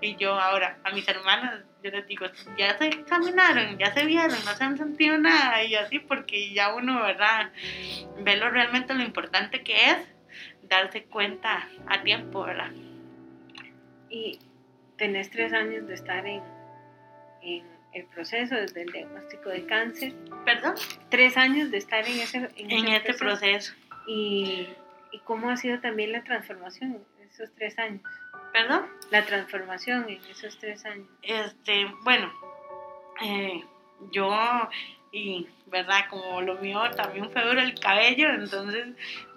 y 0.02 0.16
yo 0.16 0.34
ahora 0.34 0.78
a 0.84 0.92
mis 0.92 1.08
hermanas, 1.08 1.64
yo 1.84 1.92
les 1.92 2.08
digo, 2.08 2.26
ya 2.58 2.78
se 2.78 2.88
examinaron, 2.88 3.78
ya 3.78 3.94
se 3.94 4.06
vieron, 4.06 4.38
no 4.46 4.52
se 4.54 4.64
han 4.64 4.78
sentido 4.78 5.18
nada 5.18 5.64
y 5.64 5.76
así 5.76 6.00
porque 6.00 6.54
ya 6.54 6.74
uno, 6.74 7.02
¿verdad? 7.04 7.52
Ve 8.20 8.38
lo 8.38 8.50
realmente 8.50 8.94
lo 8.94 9.04
importante 9.04 9.64
que 9.64 9.92
es 9.92 9.98
darse 10.64 11.04
cuenta 11.04 11.68
a 11.88 12.02
tiempo, 12.04 12.44
¿verdad? 12.44 12.72
Y 14.10 14.40
tenés 14.98 15.30
tres 15.30 15.54
años 15.54 15.88
de 15.88 15.94
estar 15.96 16.26
en, 16.26 16.44
en 17.42 17.66
el 17.94 18.06
proceso 18.06 18.56
desde 18.56 18.84
el 18.84 18.92
diagnóstico 18.92 19.50
de 19.50 19.66
cáncer. 19.66 20.14
¿Perdón? 20.46 20.76
Tres 21.10 21.38
años 21.38 21.72
de 21.72 21.78
estar 21.78 22.08
en 22.08 22.20
ese 22.20 22.50
en, 22.56 22.88
este 22.88 23.14
proceso. 23.14 23.74
Y, 24.08 24.68
¿Y 25.12 25.20
cómo 25.20 25.50
ha 25.50 25.58
sido 25.58 25.80
también 25.80 26.12
la 26.12 26.24
transformación 26.24 27.04
en 27.20 27.30
esos 27.30 27.52
tres 27.54 27.78
años? 27.80 28.02
¿Perdón? 28.52 28.86
La 29.10 29.26
transformación 29.26 30.10
en 30.10 30.22
esos 30.30 30.58
tres 30.58 30.86
años. 30.86 31.08
Este, 31.22 31.86
bueno, 32.04 32.32
eh, 33.22 33.64
yo, 34.12 34.30
y 35.12 35.48
verdad, 35.68 36.06
como 36.10 36.42
lo 36.42 36.56
mío 36.56 36.82
también 36.96 37.32
fue 37.32 37.44
duro 37.46 37.62
el 37.62 37.80
cabello, 37.80 38.30
entonces 38.30 38.88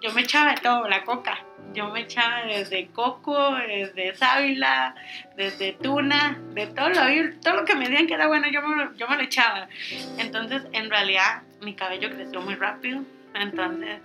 yo 0.01 0.11
me 0.13 0.21
echaba 0.21 0.51
de 0.51 0.61
todo, 0.61 0.87
la 0.87 1.03
coca. 1.03 1.39
Yo 1.73 1.89
me 1.89 2.01
echaba 2.01 2.43
desde 2.45 2.87
coco, 2.87 3.55
desde 3.55 4.15
sábila, 4.15 4.95
desde 5.35 5.73
tuna, 5.73 6.39
de 6.53 6.67
todo 6.67 6.89
lo, 6.89 7.39
todo 7.41 7.55
lo 7.57 7.65
que 7.65 7.75
me 7.75 7.87
decían 7.87 8.07
que 8.07 8.13
era 8.13 8.27
bueno, 8.27 8.47
yo 8.49 8.61
me, 8.61 8.97
yo 8.97 9.07
me 9.07 9.17
lo 9.17 9.23
echaba. 9.23 9.67
Entonces, 10.17 10.63
en 10.73 10.89
realidad, 10.89 11.43
mi 11.61 11.73
cabello 11.73 12.09
creció 12.09 12.41
muy 12.41 12.55
rápido, 12.55 13.03
entonces 13.33 14.01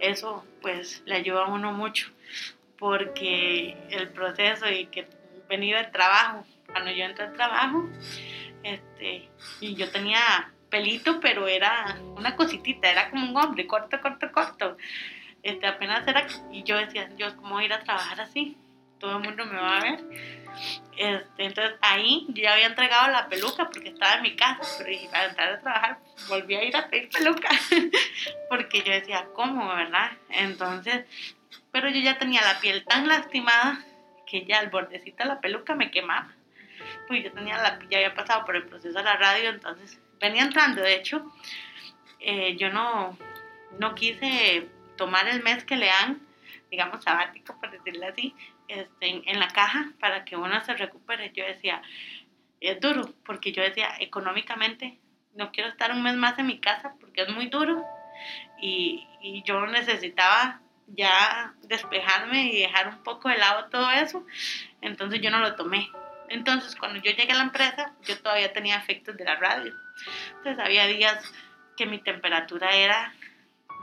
eso 0.00 0.44
pues 0.60 1.02
le 1.06 1.16
ayuda 1.16 1.44
a 1.44 1.46
uno 1.46 1.72
mucho 1.72 2.10
porque 2.78 3.76
el 3.90 4.10
proceso 4.10 4.68
y 4.68 4.86
que 4.86 5.06
venir 5.48 5.76
al 5.76 5.90
trabajo, 5.90 6.44
cuando 6.66 6.90
yo 6.90 7.04
entré 7.04 7.26
al 7.26 7.32
trabajo, 7.32 7.88
este, 8.62 9.28
y 9.60 9.74
yo 9.74 9.90
tenía 9.90 10.52
pelito, 10.70 11.20
pero 11.20 11.46
era 11.46 11.96
una 12.16 12.34
cositita, 12.34 12.90
era 12.90 13.10
como 13.10 13.30
un 13.30 13.36
hombre, 13.36 13.66
corto, 13.66 14.00
corto, 14.00 14.32
corto. 14.32 14.76
Este, 15.42 15.66
apenas 15.66 16.06
era, 16.08 16.26
y 16.50 16.62
yo 16.62 16.76
decía, 16.78 17.10
yo 17.16 17.36
cómo 17.36 17.60
ir 17.60 17.72
a 17.72 17.84
trabajar 17.84 18.20
así, 18.20 18.56
todo 18.98 19.18
el 19.18 19.22
mundo 19.22 19.44
me 19.44 19.56
va 19.56 19.78
a 19.78 19.82
ver. 19.82 20.00
Este, 20.96 21.44
entonces 21.44 21.74
ahí 21.80 22.26
yo 22.28 22.42
ya 22.42 22.54
había 22.54 22.66
entregado 22.66 23.10
la 23.10 23.28
peluca 23.28 23.68
porque 23.68 23.88
estaba 23.88 24.14
en 24.14 24.22
mi 24.22 24.36
casa, 24.36 24.62
pero 24.78 25.10
para 25.10 25.26
entrar 25.26 25.52
a 25.52 25.60
trabajar 25.60 25.98
volví 26.28 26.54
a 26.54 26.62
ir 26.62 26.76
a 26.76 26.88
pedir 26.88 27.10
peluca 27.10 27.48
porque 28.48 28.82
yo 28.82 28.92
decía, 28.92 29.26
¿cómo, 29.34 29.68
verdad? 29.74 30.12
Entonces 30.30 31.04
pero 31.74 31.88
yo 31.88 31.98
ya 31.98 32.18
tenía 32.18 32.40
la 32.40 32.60
piel 32.60 32.84
tan 32.84 33.08
lastimada 33.08 33.84
que 34.28 34.44
ya 34.44 34.60
el 34.60 34.70
bordecito 34.70 35.24
de 35.24 35.28
la 35.28 35.40
peluca 35.40 35.74
me 35.74 35.90
quemaba. 35.90 36.32
Pues 37.08 37.24
yo 37.24 37.32
tenía 37.32 37.56
la, 37.58 37.80
ya 37.90 37.98
había 37.98 38.14
pasado 38.14 38.44
por 38.44 38.54
el 38.54 38.64
proceso 38.64 38.96
de 38.96 39.02
la 39.02 39.16
radio, 39.16 39.50
entonces 39.50 40.00
venía 40.20 40.42
entrando. 40.42 40.82
De 40.82 40.94
hecho, 40.94 41.34
eh, 42.20 42.54
yo 42.56 42.70
no, 42.70 43.18
no 43.80 43.96
quise 43.96 44.68
tomar 44.96 45.26
el 45.26 45.42
mes 45.42 45.64
que 45.64 45.74
le 45.74 45.86
dan, 45.86 46.20
digamos, 46.70 47.02
sabático, 47.02 47.58
por 47.58 47.72
decirlo 47.72 48.06
así, 48.06 48.36
este, 48.68 49.28
en, 49.28 49.40
la 49.40 49.48
caja 49.48 49.90
para 49.98 50.24
que 50.24 50.36
uno 50.36 50.64
se 50.64 50.74
recupere. 50.74 51.32
Yo 51.34 51.44
decía, 51.44 51.82
es 52.60 52.78
duro, 52.78 53.12
porque 53.26 53.50
yo 53.50 53.64
decía, 53.64 53.88
económicamente 53.98 55.00
no 55.34 55.50
quiero 55.50 55.70
estar 55.70 55.90
un 55.90 56.04
mes 56.04 56.14
más 56.14 56.38
en 56.38 56.46
mi 56.46 56.60
casa 56.60 56.94
porque 57.00 57.22
es 57.22 57.30
muy 57.30 57.48
duro 57.48 57.82
y, 58.60 59.08
y 59.20 59.42
yo 59.42 59.66
necesitaba 59.66 60.60
ya 60.88 61.54
despejarme 61.62 62.52
y 62.52 62.60
dejar 62.60 62.88
un 62.88 63.02
poco 63.02 63.28
de 63.28 63.38
lado 63.38 63.66
todo 63.70 63.90
eso. 63.90 64.24
Entonces 64.80 65.20
yo 65.20 65.30
no 65.30 65.38
lo 65.38 65.54
tomé. 65.54 65.88
Entonces 66.28 66.74
cuando 66.76 67.00
yo 67.00 67.12
llegué 67.12 67.32
a 67.32 67.36
la 67.36 67.42
empresa, 67.42 67.92
yo 68.02 68.18
todavía 68.18 68.52
tenía 68.52 68.76
efectos 68.76 69.16
de 69.16 69.24
la 69.24 69.36
radio. 69.36 69.74
Entonces 70.36 70.58
había 70.58 70.86
días 70.86 71.32
que 71.76 71.86
mi 71.86 71.98
temperatura 71.98 72.74
era 72.74 73.12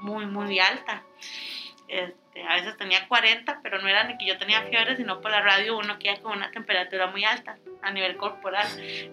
muy, 0.01 0.25
muy 0.25 0.59
alta. 0.59 1.03
Este, 1.87 2.43
a 2.47 2.55
veces 2.55 2.77
tenía 2.77 3.07
40, 3.07 3.59
pero 3.61 3.81
no 3.81 3.87
era 3.87 4.05
ni 4.05 4.17
que 4.17 4.25
yo 4.25 4.37
tenía 4.37 4.61
fiebre, 4.63 4.95
sino 4.95 5.19
por 5.19 5.29
la 5.29 5.41
radio 5.41 5.77
uno 5.77 5.99
queda 5.99 6.21
con 6.21 6.37
una 6.37 6.49
temperatura 6.51 7.07
muy 7.07 7.25
alta 7.25 7.57
a 7.81 7.91
nivel 7.91 8.15
corporal. 8.17 8.67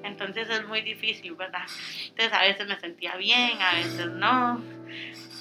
Entonces 0.04 0.48
es 0.48 0.64
muy 0.66 0.82
difícil, 0.82 1.34
¿verdad? 1.34 1.66
Entonces 2.08 2.32
a 2.32 2.42
veces 2.42 2.66
me 2.66 2.78
sentía 2.78 3.16
bien, 3.16 3.60
a 3.60 3.74
veces 3.74 4.06
no. 4.06 4.62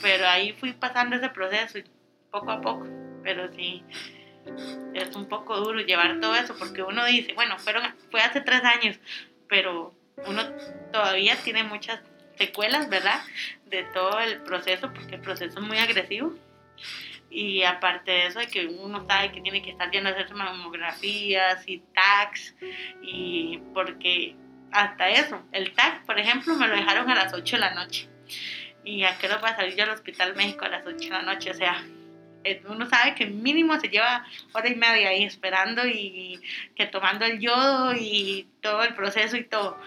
Pero 0.01 0.27
ahí 0.27 0.53
fui 0.53 0.73
pasando 0.73 1.15
ese 1.15 1.29
proceso 1.29 1.77
poco 2.31 2.51
a 2.51 2.61
poco, 2.61 2.87
pero 3.23 3.51
sí 3.53 3.83
es 4.93 5.15
un 5.15 5.27
poco 5.27 5.57
duro 5.57 5.79
llevar 5.81 6.19
todo 6.19 6.35
eso 6.35 6.55
porque 6.57 6.83
uno 6.83 7.05
dice, 7.05 7.33
bueno, 7.33 7.57
fueron, 7.59 7.83
fue 8.09 8.21
hace 8.21 8.41
tres 8.41 8.63
años, 8.63 8.99
pero 9.47 9.93
uno 10.25 10.43
todavía 10.91 11.35
tiene 11.37 11.63
muchas 11.63 11.99
secuelas, 12.37 12.89
¿verdad? 12.89 13.19
De 13.65 13.83
todo 13.93 14.19
el 14.19 14.41
proceso, 14.41 14.91
porque 14.93 15.15
el 15.15 15.21
proceso 15.21 15.59
es 15.59 15.65
muy 15.65 15.77
agresivo. 15.77 16.33
Y 17.29 17.63
aparte 17.63 18.11
de 18.11 18.27
eso, 18.27 18.39
de 18.39 18.47
que 18.47 18.67
uno 18.67 19.05
sabe 19.05 19.31
que 19.31 19.41
tiene 19.41 19.61
que 19.61 19.71
estar 19.71 19.91
yendo 19.91 20.09
a 20.09 20.13
hacer 20.13 20.33
mamografías 20.33 21.67
y 21.67 21.79
tags, 21.93 22.55
y 23.01 23.59
porque 23.73 24.35
hasta 24.71 25.09
eso, 25.09 25.41
el 25.51 25.73
tag, 25.73 26.05
por 26.05 26.17
ejemplo, 26.19 26.55
me 26.55 26.67
lo 26.67 26.75
dejaron 26.75 27.09
a 27.09 27.15
las 27.15 27.33
8 27.33 27.55
de 27.57 27.59
la 27.59 27.73
noche. 27.73 28.07
¿Y 28.83 29.03
a 29.03 29.17
qué 29.17 29.27
hora 29.27 29.37
va 29.37 29.49
a 29.49 29.55
salir 29.57 29.75
yo 29.75 29.83
al 29.83 29.89
Hospital 29.89 30.35
México 30.35 30.63
a 30.63 30.69
las 30.69 30.85
8 30.85 30.97
de 30.97 31.09
la 31.09 31.21
noche? 31.21 31.51
O 31.51 31.53
sea, 31.53 31.83
uno 32.67 32.87
sabe 32.89 33.15
que 33.15 33.25
mínimo 33.25 33.79
se 33.79 33.89
lleva 33.89 34.25
hora 34.53 34.69
y 34.69 34.75
media 34.75 35.09
ahí 35.09 35.23
esperando 35.23 35.85
y 35.85 36.39
que 36.75 36.85
tomando 36.85 37.25
el 37.25 37.39
yodo 37.39 37.93
y 37.93 38.47
todo 38.61 38.83
el 38.83 38.93
proceso 38.93 39.37
y 39.37 39.43
todo. 39.43 39.77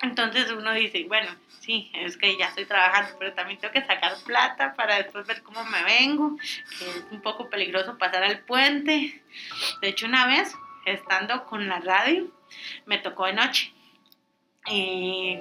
Entonces 0.00 0.50
uno 0.50 0.72
dice, 0.72 1.04
bueno, 1.08 1.30
sí, 1.60 1.90
es 1.94 2.16
que 2.16 2.36
ya 2.38 2.46
estoy 2.46 2.66
trabajando, 2.66 3.16
pero 3.18 3.34
también 3.34 3.58
tengo 3.58 3.72
que 3.72 3.84
sacar 3.84 4.16
plata 4.24 4.74
para 4.74 4.96
después 4.96 5.26
ver 5.26 5.42
cómo 5.42 5.64
me 5.64 5.82
vengo, 5.84 6.36
que 6.36 6.84
es 6.84 7.04
un 7.10 7.20
poco 7.20 7.50
peligroso 7.50 7.98
pasar 7.98 8.22
al 8.22 8.40
puente. 8.40 9.22
De 9.80 9.88
hecho, 9.88 10.06
una 10.06 10.26
vez, 10.26 10.54
estando 10.86 11.44
con 11.44 11.68
la 11.68 11.80
radio, 11.80 12.28
me 12.86 12.98
tocó 12.98 13.26
de 13.26 13.32
noche 13.34 13.72
y 14.70 15.38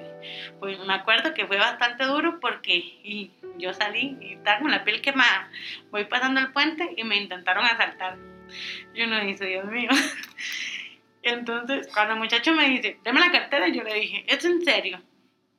pues 0.59 0.79
me 0.79 0.93
acuerdo 0.93 1.33
que 1.33 1.45
fue 1.45 1.57
bastante 1.57 2.05
duro 2.05 2.39
porque 2.39 3.31
yo 3.57 3.73
salí 3.73 4.17
y 4.21 4.33
estaba 4.33 4.59
con 4.59 4.71
la 4.71 4.83
piel 4.83 5.01
quemada. 5.01 5.49
Voy 5.91 6.05
pasando 6.05 6.39
el 6.39 6.51
puente 6.51 6.93
y 6.95 7.03
me 7.03 7.17
intentaron 7.17 7.65
asaltar. 7.65 8.17
Yo 8.93 9.07
no 9.07 9.19
dije, 9.19 9.45
Dios 9.45 9.65
mío. 9.65 9.89
Entonces, 11.23 11.89
cuando 11.93 12.13
el 12.13 12.19
muchacho 12.19 12.53
me 12.53 12.69
dice, 12.69 12.99
deme 13.03 13.19
la 13.19 13.31
cartera, 13.31 13.67
yo 13.67 13.83
le 13.83 13.95
dije, 13.95 14.25
¿es 14.27 14.45
en 14.45 14.63
serio? 14.63 15.01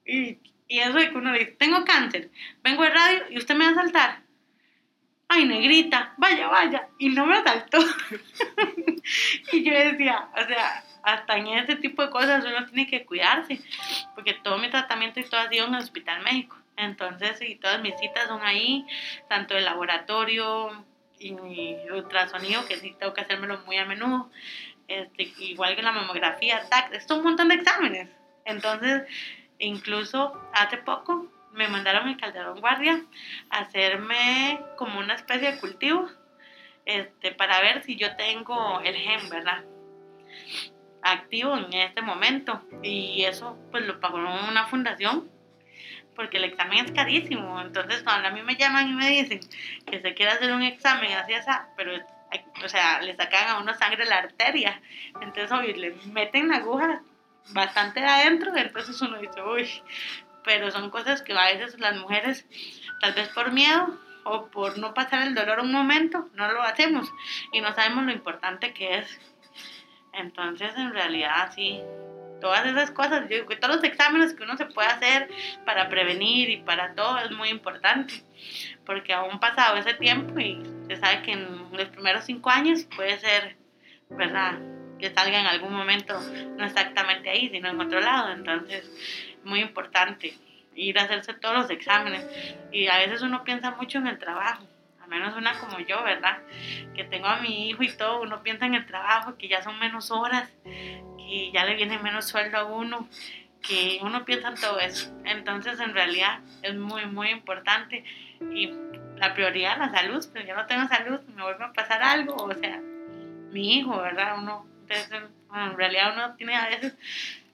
Y, 0.06 0.38
y 0.66 0.78
eso 0.78 0.94
de 0.94 1.10
que 1.10 1.16
uno 1.16 1.32
dice, 1.32 1.56
tengo 1.58 1.84
cáncer, 1.84 2.30
vengo 2.62 2.82
de 2.84 2.90
radio 2.90 3.24
y 3.30 3.38
usted 3.38 3.54
me 3.54 3.64
va 3.64 3.70
a 3.70 3.72
asaltar. 3.74 4.22
Ay, 5.30 5.44
negrita, 5.44 6.14
vaya, 6.16 6.48
vaya. 6.48 6.88
Y 6.98 7.10
no 7.10 7.26
me 7.26 7.36
asaltó. 7.36 7.78
y 9.52 9.62
yo 9.62 9.74
decía, 9.74 10.30
o 10.34 10.46
sea, 10.46 10.84
hasta 11.02 11.36
en 11.36 11.48
ese 11.48 11.76
tipo 11.76 12.02
de 12.02 12.10
cosas 12.10 12.44
uno 12.44 12.66
tiene 12.66 12.86
que 12.86 13.04
cuidarse, 13.04 13.60
porque 14.14 14.34
todo 14.34 14.58
mi 14.58 14.70
tratamiento 14.70 15.20
y 15.20 15.24
todo 15.24 15.40
ha 15.40 15.48
sido 15.48 15.66
en 15.66 15.74
el 15.74 15.80
Hospital 15.80 16.22
México. 16.22 16.56
Entonces, 16.76 17.40
y 17.42 17.56
todas 17.56 17.80
mis 17.80 17.98
citas 17.98 18.28
son 18.28 18.42
ahí, 18.42 18.86
tanto 19.28 19.56
el 19.56 19.64
laboratorio 19.64 20.84
y 21.18 21.32
ultrasonido, 21.90 22.66
que 22.66 22.76
sí 22.76 22.94
tengo 22.98 23.12
que 23.12 23.22
hacérmelo 23.22 23.58
muy 23.66 23.76
a 23.76 23.84
menudo, 23.84 24.30
este, 24.86 25.32
igual 25.38 25.74
que 25.74 25.82
la 25.82 25.92
mamografía, 25.92 26.68
TAC, 26.70 26.92
es 26.92 27.10
un 27.10 27.24
montón 27.24 27.48
de 27.48 27.56
exámenes. 27.56 28.08
Entonces, 28.44 29.02
incluso 29.58 30.40
hace 30.54 30.78
poco 30.78 31.26
me 31.52 31.68
mandaron 31.68 32.08
el 32.08 32.16
Calderón 32.16 32.60
Guardia 32.60 33.02
a 33.50 33.58
hacerme 33.58 34.60
como 34.76 35.00
una 35.00 35.14
especie 35.14 35.52
de 35.52 35.58
cultivo 35.58 36.08
este, 36.84 37.32
para 37.32 37.60
ver 37.60 37.82
si 37.82 37.96
yo 37.96 38.16
tengo 38.16 38.80
el 38.80 38.94
gen, 38.94 39.28
¿verdad? 39.28 39.64
Activo 41.02 41.56
en 41.56 41.72
este 41.72 42.02
momento. 42.02 42.62
Y 42.82 43.24
eso 43.24 43.56
pues 43.70 43.86
lo 43.86 44.00
pagó 44.00 44.18
una 44.18 44.66
fundación 44.66 45.30
porque 46.14 46.38
el 46.38 46.44
examen 46.44 46.84
es 46.84 46.92
carísimo. 46.92 47.60
Entonces 47.60 48.02
cuando 48.02 48.28
a 48.28 48.30
mí 48.30 48.42
me 48.42 48.56
llaman 48.56 48.88
y 48.88 48.94
me 48.94 49.08
dicen 49.10 49.40
que 49.86 50.00
se 50.00 50.14
quiere 50.14 50.32
hacer 50.32 50.52
un 50.52 50.62
examen 50.62 51.12
así 51.12 51.34
así 51.34 51.50
pero 51.76 51.92
o 52.64 52.68
sea 52.68 53.00
le 53.00 53.16
sacan 53.16 53.48
a 53.48 53.58
uno 53.60 53.74
sangre 53.74 54.04
la 54.04 54.18
arteria. 54.18 54.80
Entonces 55.20 55.52
obvio, 55.52 55.76
le 55.76 55.94
meten 56.12 56.48
la 56.48 56.56
aguja 56.56 57.02
bastante 57.50 58.04
adentro 58.04 58.54
entonces 58.54 59.00
uno 59.00 59.18
dice 59.18 59.40
uy 59.42 59.66
pero 60.48 60.70
son 60.70 60.88
cosas 60.88 61.20
que 61.20 61.34
a 61.34 61.44
veces 61.44 61.78
las 61.78 61.96
mujeres, 61.98 62.46
tal 63.02 63.12
vez 63.12 63.28
por 63.28 63.52
miedo 63.52 63.98
o 64.24 64.46
por 64.46 64.78
no 64.78 64.94
pasar 64.94 65.26
el 65.26 65.34
dolor 65.34 65.60
un 65.60 65.70
momento, 65.70 66.30
no 66.32 66.50
lo 66.50 66.62
hacemos. 66.62 67.12
Y 67.52 67.60
no 67.60 67.74
sabemos 67.74 68.04
lo 68.04 68.12
importante 68.12 68.72
que 68.72 68.96
es. 68.98 69.20
Entonces, 70.18 70.72
en 70.76 70.92
realidad, 70.92 71.52
sí, 71.54 71.80
todas 72.40 72.66
esas 72.66 72.90
cosas, 72.90 73.28
yo 73.28 73.44
todos 73.46 73.76
los 73.76 73.84
exámenes 73.84 74.34
que 74.34 74.42
uno 74.42 74.56
se 74.56 74.66
puede 74.66 74.88
hacer 74.88 75.28
para 75.64 75.88
prevenir 75.88 76.50
y 76.50 76.58
para 76.58 76.94
todo 76.94 77.18
es 77.18 77.30
muy 77.30 77.48
importante, 77.48 78.22
porque 78.84 79.12
aún 79.12 79.40
pasado 79.40 79.76
ese 79.76 79.94
tiempo 79.94 80.38
y 80.38 80.62
se 80.88 80.96
sabe 80.96 81.22
que 81.22 81.32
en 81.32 81.70
los 81.72 81.88
primeros 81.88 82.24
cinco 82.24 82.50
años 82.50 82.86
puede 82.96 83.18
ser, 83.18 83.56
¿verdad? 84.10 84.58
Que 84.98 85.10
salga 85.10 85.40
en 85.40 85.46
algún 85.46 85.72
momento, 85.72 86.20
no 86.56 86.64
exactamente 86.64 87.30
ahí, 87.30 87.48
sino 87.50 87.68
en 87.68 87.80
otro 87.80 88.00
lado, 88.00 88.32
entonces, 88.32 88.90
muy 89.44 89.60
importante 89.60 90.34
ir 90.74 90.98
a 90.98 91.04
hacerse 91.04 91.34
todos 91.34 91.56
los 91.56 91.70
exámenes. 91.70 92.24
Y 92.72 92.86
a 92.86 92.98
veces 92.98 93.22
uno 93.22 93.42
piensa 93.42 93.72
mucho 93.72 93.98
en 93.98 94.06
el 94.06 94.18
trabajo 94.18 94.64
menos 95.08 95.36
una 95.36 95.58
como 95.58 95.78
yo, 95.80 96.02
¿verdad? 96.02 96.38
Que 96.94 97.04
tengo 97.04 97.26
a 97.26 97.40
mi 97.40 97.68
hijo 97.68 97.82
y 97.82 97.96
todo, 97.96 98.22
uno 98.22 98.42
piensa 98.42 98.66
en 98.66 98.74
el 98.74 98.86
trabajo, 98.86 99.36
que 99.36 99.48
ya 99.48 99.62
son 99.62 99.78
menos 99.78 100.10
horas, 100.10 100.50
y 101.18 101.50
ya 101.52 101.64
le 101.64 101.74
viene 101.74 101.98
menos 101.98 102.26
sueldo 102.26 102.58
a 102.58 102.64
uno, 102.64 103.08
que 103.62 103.98
uno 104.02 104.24
piensa 104.24 104.48
en 104.48 104.54
todo 104.54 104.78
eso. 104.78 105.12
Entonces, 105.24 105.80
en 105.80 105.92
realidad 105.92 106.40
es 106.62 106.74
muy, 106.74 107.06
muy 107.06 107.30
importante. 107.30 108.04
Y 108.52 108.72
la 109.16 109.34
prioridad, 109.34 109.78
la 109.78 109.90
salud, 109.90 110.24
pero 110.32 110.44
pues 110.44 110.46
yo 110.46 110.54
no 110.54 110.66
tengo 110.66 110.88
salud, 110.88 111.20
me 111.34 111.42
vuelve 111.42 111.64
a 111.64 111.72
pasar 111.72 112.02
algo, 112.02 112.36
o 112.36 112.54
sea, 112.54 112.80
mi 113.50 113.78
hijo, 113.78 114.00
¿verdad? 114.00 114.38
Uno, 114.38 114.66
en 114.88 115.76
realidad 115.76 116.14
uno 116.14 116.34
tiene 116.36 116.54
a 116.56 116.68
veces 116.68 116.94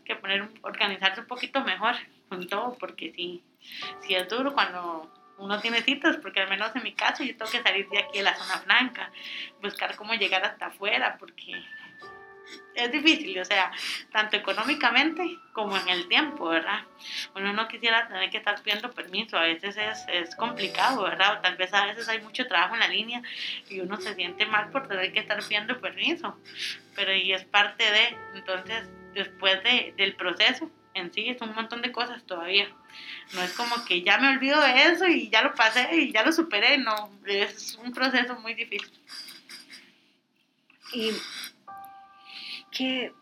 que 0.04 0.14
poner, 0.16 0.48
organizarse 0.62 1.20
un 1.20 1.26
poquito 1.26 1.62
mejor 1.62 1.94
con 2.28 2.46
todo, 2.48 2.76
porque 2.78 3.12
sí, 3.16 3.42
sí 4.00 4.14
es 4.14 4.28
duro 4.28 4.52
cuando 4.52 5.10
uno 5.38 5.60
tiene 5.60 5.82
citas, 5.82 6.16
porque 6.18 6.40
al 6.40 6.48
menos 6.48 6.74
en 6.74 6.82
mi 6.82 6.94
caso 6.94 7.24
yo 7.24 7.36
tengo 7.36 7.50
que 7.50 7.62
salir 7.62 7.88
de 7.88 7.98
aquí 7.98 8.18
de 8.18 8.24
la 8.24 8.34
zona 8.34 8.58
franca, 8.58 9.10
buscar 9.60 9.96
cómo 9.96 10.14
llegar 10.14 10.44
hasta 10.44 10.66
afuera, 10.66 11.16
porque 11.18 11.62
es 12.74 12.90
difícil, 12.90 13.38
o 13.38 13.44
sea, 13.44 13.72
tanto 14.12 14.36
económicamente 14.36 15.38
como 15.52 15.76
en 15.76 15.88
el 15.88 16.08
tiempo, 16.08 16.48
¿verdad? 16.48 16.82
Uno 17.34 17.52
no 17.52 17.68
quisiera 17.68 18.08
tener 18.08 18.30
que 18.30 18.38
estar 18.38 18.60
pidiendo 18.62 18.92
permiso, 18.92 19.38
a 19.38 19.42
veces 19.42 19.76
es, 19.76 20.04
es, 20.08 20.36
complicado, 20.36 21.04
¿verdad? 21.04 21.38
O 21.38 21.40
tal 21.40 21.56
vez 21.56 21.72
a 21.72 21.86
veces 21.86 22.08
hay 22.08 22.20
mucho 22.20 22.46
trabajo 22.46 22.74
en 22.74 22.80
la 22.80 22.88
línea 22.88 23.22
y 23.68 23.80
uno 23.80 24.00
se 24.00 24.14
siente 24.14 24.46
mal 24.46 24.70
por 24.70 24.88
tener 24.88 25.12
que 25.12 25.20
estar 25.20 25.38
pidiendo 25.42 25.80
permiso, 25.80 26.36
pero 26.94 27.14
y 27.14 27.32
es 27.32 27.44
parte 27.44 27.84
de, 27.84 28.16
entonces, 28.34 28.88
después 29.14 29.62
de, 29.62 29.94
del 29.96 30.14
proceso 30.16 30.70
en 30.94 31.12
sí, 31.12 31.28
es 31.28 31.40
un 31.42 31.54
montón 31.54 31.82
de 31.82 31.92
cosas 31.92 32.24
todavía. 32.24 32.68
No 33.34 33.42
es 33.42 33.52
como 33.52 33.84
que 33.84 34.02
ya 34.02 34.18
me 34.18 34.28
olvido 34.28 34.60
de 34.60 34.84
eso 34.84 35.06
y 35.06 35.28
ya 35.28 35.42
lo 35.42 35.54
pasé 35.54 35.94
y 35.96 36.12
ya 36.12 36.24
lo 36.24 36.32
superé, 36.32 36.78
no, 36.78 37.10
es 37.26 37.76
un 37.76 37.92
proceso 37.92 38.36
muy 38.36 38.54
difícil. 38.54 38.98
Y 40.92 41.10
que 42.70 43.12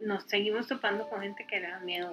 nos 0.00 0.24
seguimos 0.24 0.66
topando 0.66 1.08
con 1.08 1.22
gente 1.22 1.46
que 1.46 1.60
le 1.60 1.68
da 1.68 1.80
miedo 1.80 2.10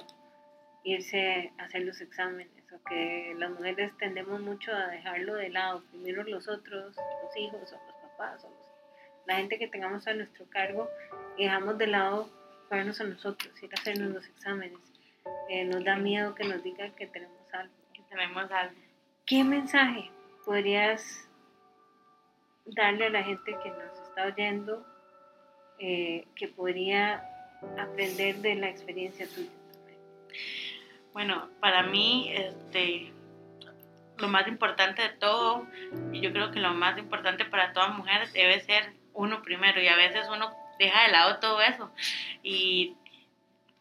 irse 0.84 1.52
a 1.58 1.63
hacer 1.63 1.82
los 1.82 2.00
exámenes 2.02 2.47
o 2.73 2.84
que 2.84 3.34
las 3.38 3.50
mujeres 3.50 3.91
tendemos 3.97 4.39
mucho 4.41 4.73
a 4.73 4.88
dejarlo 4.88 5.36
de 5.36 5.50
lado, 5.50 5.84
primero 5.89 6.23
los 6.23 6.47
otros, 6.47 6.95
los 6.95 7.38
hijos 7.38 7.73
o 7.73 7.86
los 7.86 7.95
papás 8.12 8.43
o 8.43 8.67
la 9.26 9.36
gente 9.36 9.60
que 9.60 9.67
tengamos 9.67 10.08
a 10.08 10.13
nuestro 10.13 10.45
cargo 10.50 10.89
dejamos 11.38 11.78
de 11.78 11.88
lado 11.88 12.30
vernos 12.69 12.99
a 13.01 13.06
nosotros, 13.06 13.51
ir 13.62 13.69
a 13.71 13.80
hacernos 13.80 14.13
los 14.13 14.25
exámenes. 14.27 14.80
Eh, 15.49 15.65
nos 15.65 15.84
da 15.84 15.95
miedo 15.95 16.36
que 16.36 16.43
nos 16.43 16.63
digan 16.63 16.93
que 16.93 17.08
tenemos 17.08 17.53
algo. 17.53 17.73
Que 17.93 18.01
tenemos 18.03 18.51
algo. 18.51 18.75
¿Qué 19.25 19.43
mensaje 19.43 20.12
podrías 20.45 21.27
darle 22.65 23.08
a 23.08 23.10
la 23.10 23.23
gente 23.23 23.58
que 23.63 23.69
nos 23.69 23.99
está 24.08 24.25
oyendo 24.25 24.86
eh, 25.80 26.25
que 26.36 26.47
podría 26.47 27.23
aprender 27.77 28.38
de 28.38 28.56
la 28.56 28.69
experiencia 28.69 29.27
tuya? 29.27 29.49
Bueno, 31.13 31.49
para 31.60 31.84
mí, 31.84 32.32
este, 32.34 33.12
lo 34.17 34.27
más 34.27 34.47
importante 34.47 35.01
de 35.01 35.10
todo, 35.10 35.67
y 36.12 36.21
yo 36.21 36.32
creo 36.32 36.51
que 36.51 36.60
lo 36.60 36.73
más 36.73 36.97
importante 36.97 37.45
para 37.45 37.73
todas 37.73 37.95
mujeres 37.95 38.34
debe 38.34 38.60
ser 38.62 38.93
uno 39.13 39.41
primero, 39.41 39.82
y 39.82 39.88
a 39.88 39.95
veces 39.95 40.27
uno 40.30 40.53
deja 40.78 41.04
de 41.04 41.12
lado 41.12 41.40
todo 41.40 41.62
eso. 41.62 41.92
Y 42.44 42.96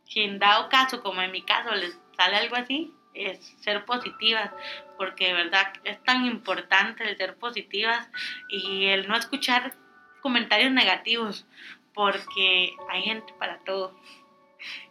si 0.04 0.22
en 0.22 0.38
dado 0.38 0.68
caso, 0.68 1.02
como 1.02 1.22
en 1.22 1.32
mi 1.32 1.42
caso, 1.42 1.74
les 1.74 1.98
sale 2.16 2.36
algo 2.36 2.56
así, 2.56 2.92
es 3.14 3.38
ser 3.60 3.84
positivas, 3.84 4.50
porque 4.96 5.28
de 5.28 5.32
verdad 5.34 5.72
es 5.84 6.02
tan 6.04 6.26
importante 6.26 7.08
el 7.08 7.16
ser 7.16 7.36
positivas 7.36 8.08
y 8.48 8.86
el 8.86 9.08
no 9.08 9.16
escuchar 9.16 9.74
comentarios 10.20 10.72
negativos, 10.72 11.46
porque 11.94 12.72
hay 12.90 13.02
gente 13.02 13.32
para 13.38 13.58
todo. 13.64 13.98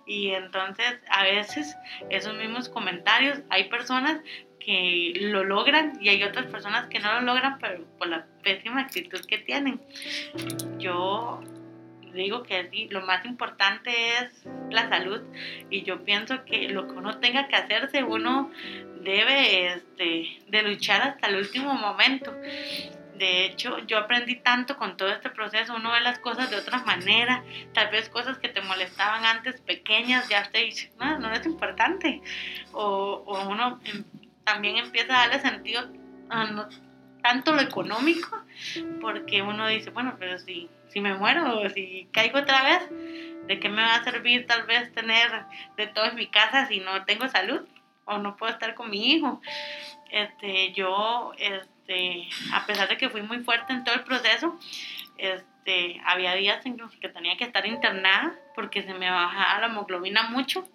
Y 0.05 0.31
entonces 0.31 0.99
a 1.09 1.23
veces 1.23 1.75
esos 2.09 2.35
mismos 2.35 2.69
comentarios, 2.69 3.39
hay 3.49 3.65
personas 3.69 4.21
que 4.59 5.13
lo 5.15 5.43
logran 5.43 5.97
y 6.01 6.09
hay 6.09 6.23
otras 6.23 6.47
personas 6.47 6.87
que 6.87 6.99
no 6.99 7.13
lo 7.13 7.21
logran 7.21 7.59
pero 7.59 7.85
por 7.97 8.07
la 8.07 8.25
pésima 8.43 8.81
actitud 8.81 9.19
que 9.25 9.37
tienen. 9.37 9.79
Yo 10.79 11.41
digo 12.23 12.43
que 12.43 12.87
lo 12.89 13.01
más 13.01 13.25
importante 13.25 13.91
es 14.17 14.45
la 14.69 14.89
salud 14.89 15.21
y 15.69 15.83
yo 15.83 16.03
pienso 16.03 16.45
que 16.45 16.69
lo 16.69 16.87
que 16.87 16.93
uno 16.93 17.19
tenga 17.19 17.47
que 17.47 17.55
hacerse, 17.55 18.03
uno 18.03 18.51
debe 19.01 19.73
este, 19.73 20.41
de 20.47 20.63
luchar 20.63 21.01
hasta 21.01 21.27
el 21.27 21.37
último 21.37 21.73
momento. 21.73 22.31
De 23.17 23.45
hecho, 23.45 23.79
yo 23.87 23.97
aprendí 23.97 24.35
tanto 24.35 24.75
con 24.75 24.97
todo 24.97 25.09
este 25.09 25.29
proceso, 25.29 25.75
uno 25.75 25.91
ve 25.91 26.01
las 26.01 26.19
cosas 26.19 26.49
de 26.49 26.57
otra 26.57 26.79
manera, 26.79 27.43
tal 27.73 27.89
vez 27.89 28.09
cosas 28.09 28.37
que 28.39 28.49
te 28.49 28.61
molestaban 28.61 29.23
antes 29.23 29.61
pequeñas, 29.61 30.27
ya 30.27 30.43
te 30.51 30.59
dice, 30.59 30.91
no, 30.99 31.17
no 31.19 31.31
es 31.31 31.45
importante. 31.45 32.21
O, 32.73 33.23
o 33.25 33.47
uno 33.47 33.79
em, 33.85 34.03
también 34.43 34.77
empieza 34.77 35.13
a 35.13 35.27
darle 35.27 35.39
sentido 35.39 35.87
a 36.29 36.67
tanto 37.21 37.53
lo 37.53 37.61
económico, 37.61 38.44
porque 39.01 39.41
uno 39.41 39.67
dice, 39.67 39.89
bueno, 39.89 40.15
pero 40.19 40.39
si, 40.39 40.69
si 40.87 41.01
me 41.01 41.13
muero 41.13 41.59
o 41.59 41.69
si 41.69 42.07
caigo 42.11 42.39
otra 42.39 42.63
vez, 42.63 42.89
¿de 43.47 43.59
qué 43.59 43.69
me 43.69 43.81
va 43.81 43.95
a 43.95 44.03
servir 44.03 44.47
tal 44.47 44.63
vez 44.63 44.93
tener 44.93 45.29
de 45.77 45.87
todo 45.87 46.05
en 46.05 46.15
mi 46.15 46.27
casa 46.27 46.67
si 46.67 46.79
no 46.79 47.05
tengo 47.05 47.27
salud? 47.27 47.61
O 48.05 48.17
no 48.17 48.37
puedo 48.37 48.53
estar 48.53 48.75
con 48.75 48.89
mi 48.89 49.13
hijo. 49.13 49.41
Este, 50.11 50.73
yo, 50.73 51.33
este, 51.37 52.27
a 52.53 52.65
pesar 52.65 52.87
de 52.87 52.97
que 52.97 53.09
fui 53.09 53.21
muy 53.21 53.39
fuerte 53.39 53.73
en 53.73 53.83
todo 53.83 53.95
el 53.95 54.03
proceso, 54.03 54.57
este, 55.17 56.01
había 56.05 56.35
días 56.35 56.65
en 56.65 56.77
los 56.77 56.95
que 56.97 57.09
tenía 57.09 57.37
que 57.37 57.45
estar 57.45 57.65
internada 57.65 58.35
porque 58.53 58.83
se 58.83 58.93
me 58.93 59.09
bajaba 59.09 59.61
la 59.61 59.67
hemoglobina 59.67 60.29
mucho. 60.29 60.67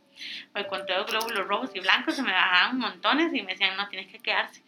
Me 0.54 0.66
conté 0.66 0.94
los 0.94 1.06
glóbulos 1.06 1.46
rojos 1.46 1.70
y 1.74 1.80
blancos, 1.80 2.16
se 2.16 2.22
me 2.22 2.32
bajaban 2.32 2.78
montones 2.78 3.32
y 3.32 3.42
me 3.42 3.52
decían, 3.52 3.76
no, 3.76 3.88
tienes 3.88 4.08
que 4.08 4.18
quedarse 4.18 4.62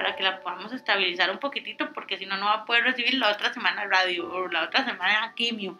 para 0.00 0.16
que 0.16 0.22
la 0.22 0.40
podamos 0.40 0.72
estabilizar 0.72 1.30
un 1.30 1.36
poquitito 1.36 1.92
porque 1.92 2.16
si 2.16 2.24
no, 2.24 2.38
no 2.38 2.46
va 2.46 2.54
a 2.54 2.64
poder 2.64 2.84
recibir 2.84 3.12
la 3.18 3.32
otra 3.32 3.52
semana 3.52 3.84
radio 3.84 4.32
o 4.32 4.48
la 4.48 4.64
otra 4.64 4.82
semana 4.82 5.34
quimio. 5.36 5.78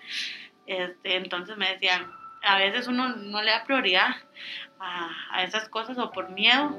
Este, 0.67 1.17
entonces 1.17 1.57
me 1.57 1.71
decían, 1.71 2.07
a 2.43 2.59
veces 2.59 2.87
uno 2.87 3.17
no 3.17 3.41
le 3.41 3.51
da 3.51 3.65
prioridad 3.65 4.11
a, 4.79 5.09
a 5.31 5.43
esas 5.43 5.71
cosas 5.71 5.97
o 5.97 6.11
por 6.13 6.29
miedo. 6.29 6.79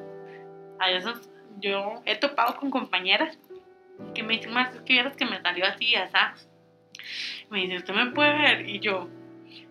A 0.79 0.89
veces 0.89 1.31
yo 1.57 2.03
he 2.05 2.15
topado 2.15 2.57
con 2.57 2.69
compañeras 2.69 3.39
que 4.13 4.21
me 4.21 4.35
dicen, 4.35 4.53
más 4.53 4.69
que 4.81 4.93
vieras 4.93 5.17
que 5.17 5.25
me 5.25 5.41
salió 5.41 5.65
así, 5.65 5.95
así. 5.95 6.45
Me 7.49 7.61
dice, 7.61 7.77
¿usted 7.77 7.95
me 7.95 8.11
puede 8.11 8.37
ver? 8.37 8.69
Y 8.69 8.81
yo, 8.81 9.09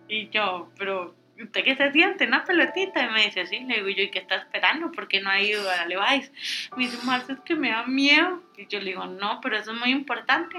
y 0.09 0.27
yo, 0.27 0.69
pero 0.77 1.15
¿usted 1.43 1.63
qué 1.63 1.75
se 1.75 1.91
siente? 1.91 2.27
Una 2.27 2.43
pelotita. 2.43 3.03
Y 3.03 3.09
me 3.09 3.25
dice, 3.25 3.45
sí, 3.47 3.59
le 3.61 3.75
digo 3.75 3.89
yo, 3.89 4.03
¿y 4.03 4.11
qué 4.11 4.19
está 4.19 4.35
esperando? 4.35 4.91
¿Por 4.91 5.07
qué 5.07 5.21
no 5.21 5.29
ha 5.29 5.41
ido 5.41 5.69
a 5.69 5.85
Levi's? 5.85 6.31
Me 6.75 6.85
dice, 6.85 6.97
Marcia, 7.05 7.35
es 7.35 7.41
que 7.41 7.55
me 7.55 7.69
da 7.69 7.83
miedo. 7.85 8.41
Y 8.57 8.67
yo 8.67 8.79
le 8.79 8.85
digo, 8.85 9.05
no, 9.05 9.39
pero 9.41 9.57
eso 9.57 9.71
es 9.71 9.79
muy 9.79 9.91
importante. 9.91 10.55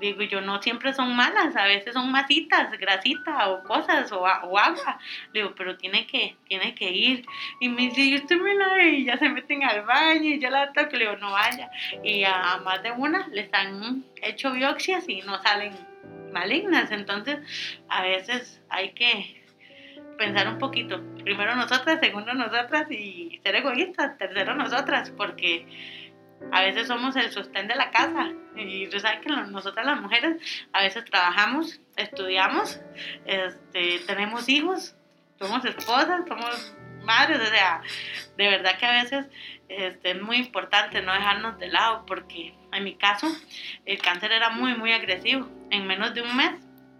Digo 0.00 0.22
yo, 0.22 0.40
no 0.40 0.62
siempre 0.62 0.92
son 0.94 1.14
malas, 1.14 1.56
a 1.56 1.64
veces 1.64 1.94
son 1.94 2.10
masitas, 2.10 2.70
grasita 2.78 3.48
o 3.50 3.62
cosas 3.64 4.10
o, 4.12 4.26
agua. 4.26 4.98
Le 5.32 5.40
digo, 5.42 5.54
pero 5.56 5.76
tiene 5.76 6.06
que, 6.06 6.36
tiene 6.48 6.74
que 6.74 6.90
ir. 6.90 7.26
Y 7.60 7.68
me 7.68 7.82
dice, 7.82 8.02
y 8.02 8.16
usted 8.16 8.36
me 8.36 8.54
la 8.54 8.74
ve 8.74 8.88
y 8.90 9.04
ya 9.04 9.16
se 9.18 9.28
meten 9.28 9.64
al 9.64 9.82
baño 9.82 10.34
y 10.34 10.40
yo 10.40 10.50
la 10.50 10.72
toco. 10.72 10.92
Le 10.92 11.06
digo, 11.06 11.16
no 11.16 11.32
vaya. 11.32 11.70
Y 12.02 12.24
a 12.24 12.58
más 12.64 12.82
de 12.82 12.92
una 12.92 13.28
les 13.28 13.52
han 13.52 14.04
hecho 14.22 14.52
biopsias 14.52 15.08
y 15.08 15.22
no 15.22 15.40
salen 15.42 15.72
malignas. 16.32 16.90
Entonces, 16.90 17.38
a 17.88 18.02
veces 18.02 18.62
hay 18.68 18.92
que 18.92 19.39
pensar 20.20 20.46
un 20.48 20.58
poquito. 20.58 21.02
Primero 21.24 21.56
nosotras, 21.56 21.98
segundo 21.98 22.34
nosotras 22.34 22.90
y 22.90 23.40
ser 23.42 23.56
egoístas. 23.56 24.18
Tercero 24.18 24.54
nosotras, 24.54 25.10
porque 25.16 25.66
a 26.52 26.60
veces 26.60 26.88
somos 26.88 27.16
el 27.16 27.30
sostén 27.30 27.66
de 27.66 27.74
la 27.74 27.90
casa. 27.90 28.30
Y 28.54 28.86
tú 28.88 29.00
sabes 29.00 29.20
que 29.20 29.30
nosotras 29.30 29.86
las 29.86 29.98
mujeres 29.98 30.36
a 30.72 30.82
veces 30.82 31.06
trabajamos, 31.06 31.80
estudiamos, 31.96 32.80
este, 33.24 34.00
tenemos 34.06 34.46
hijos, 34.50 34.94
somos 35.38 35.64
esposas, 35.64 36.20
somos 36.28 36.76
madres, 37.02 37.40
o 37.40 37.46
sea, 37.46 37.80
de 38.36 38.48
verdad 38.48 38.76
que 38.78 38.86
a 38.86 39.02
veces 39.02 39.26
este, 39.68 40.10
es 40.10 40.20
muy 40.20 40.36
importante 40.36 41.00
no 41.00 41.14
dejarnos 41.14 41.58
de 41.58 41.68
lado, 41.68 42.04
porque 42.04 42.54
en 42.74 42.84
mi 42.84 42.94
caso 42.96 43.26
el 43.86 43.98
cáncer 43.98 44.32
era 44.32 44.50
muy, 44.50 44.74
muy 44.74 44.92
agresivo. 44.92 45.48
En 45.70 45.86
menos 45.86 46.12
de 46.12 46.20
un 46.20 46.36
mes 46.36 46.52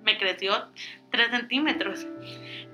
me 0.03 0.17
creció 0.17 0.71
3 1.11 1.31
centímetros. 1.31 2.07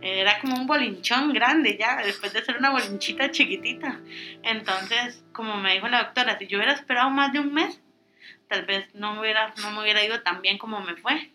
Era 0.07 0.39
como 0.41 0.57
un 0.57 0.67
bolinchón 0.67 1.33
grande 1.33 1.77
ya, 1.79 1.97
después 1.97 2.33
de 2.33 2.45
ser 2.45 2.57
una 2.59 2.71
bolinchita 2.71 3.31
chiquitita. 3.31 4.01
Entonces, 4.43 5.25
como 5.33 5.57
me 5.57 5.75
dijo 5.75 5.89
la 5.89 6.05
doctora, 6.05 6.39
si 6.39 6.47
yo 6.47 6.59
hubiera 6.59 6.75
esperado 6.75 7.11
más 7.11 7.33
de 7.33 7.41
un 7.41 7.53
mes, 7.53 7.81
tal 8.49 8.65
vez 8.65 8.95
no, 8.95 9.21
hubiera, 9.21 9.55
no 9.63 9.71
me 9.73 9.83
hubiera 9.83 10.05
ido 10.05 10.23
tan 10.23 10.43
bien 10.43 10.59
como 10.59 10.81
me 10.81 10.97
fue 10.97 11.33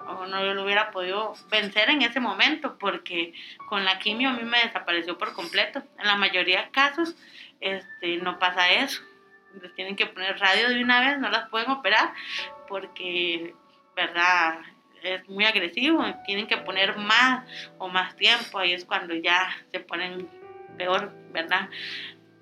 o 0.00 0.26
no 0.26 0.42
lo 0.54 0.64
hubiera 0.64 0.90
podido 0.90 1.34
vencer 1.50 1.90
en 1.90 2.02
ese 2.02 2.20
momento 2.20 2.78
porque 2.78 3.32
con 3.68 3.84
la 3.84 3.98
quimio 3.98 4.30
a 4.30 4.32
mí 4.32 4.44
me 4.44 4.62
desapareció 4.62 5.18
por 5.18 5.32
completo. 5.32 5.82
En 5.98 6.06
la 6.06 6.16
mayoría 6.16 6.62
de 6.62 6.70
casos 6.70 7.16
este, 7.60 8.18
no 8.18 8.38
pasa 8.38 8.70
eso. 8.70 9.02
Les 9.60 9.74
tienen 9.74 9.96
que 9.96 10.06
poner 10.06 10.38
radio 10.38 10.68
de 10.68 10.82
una 10.82 11.00
vez, 11.00 11.18
no 11.18 11.30
las 11.30 11.48
pueden 11.48 11.70
operar 11.70 12.12
porque, 12.68 13.54
¿verdad? 13.96 14.58
Es 15.02 15.28
muy 15.28 15.44
agresivo, 15.44 16.04
tienen 16.24 16.46
que 16.46 16.56
poner 16.58 16.96
más 16.96 17.44
o 17.78 17.88
más 17.88 18.16
tiempo, 18.16 18.58
ahí 18.58 18.72
es 18.72 18.84
cuando 18.84 19.14
ya 19.14 19.48
se 19.72 19.80
ponen 19.80 20.28
peor, 20.76 21.12
¿verdad? 21.32 21.68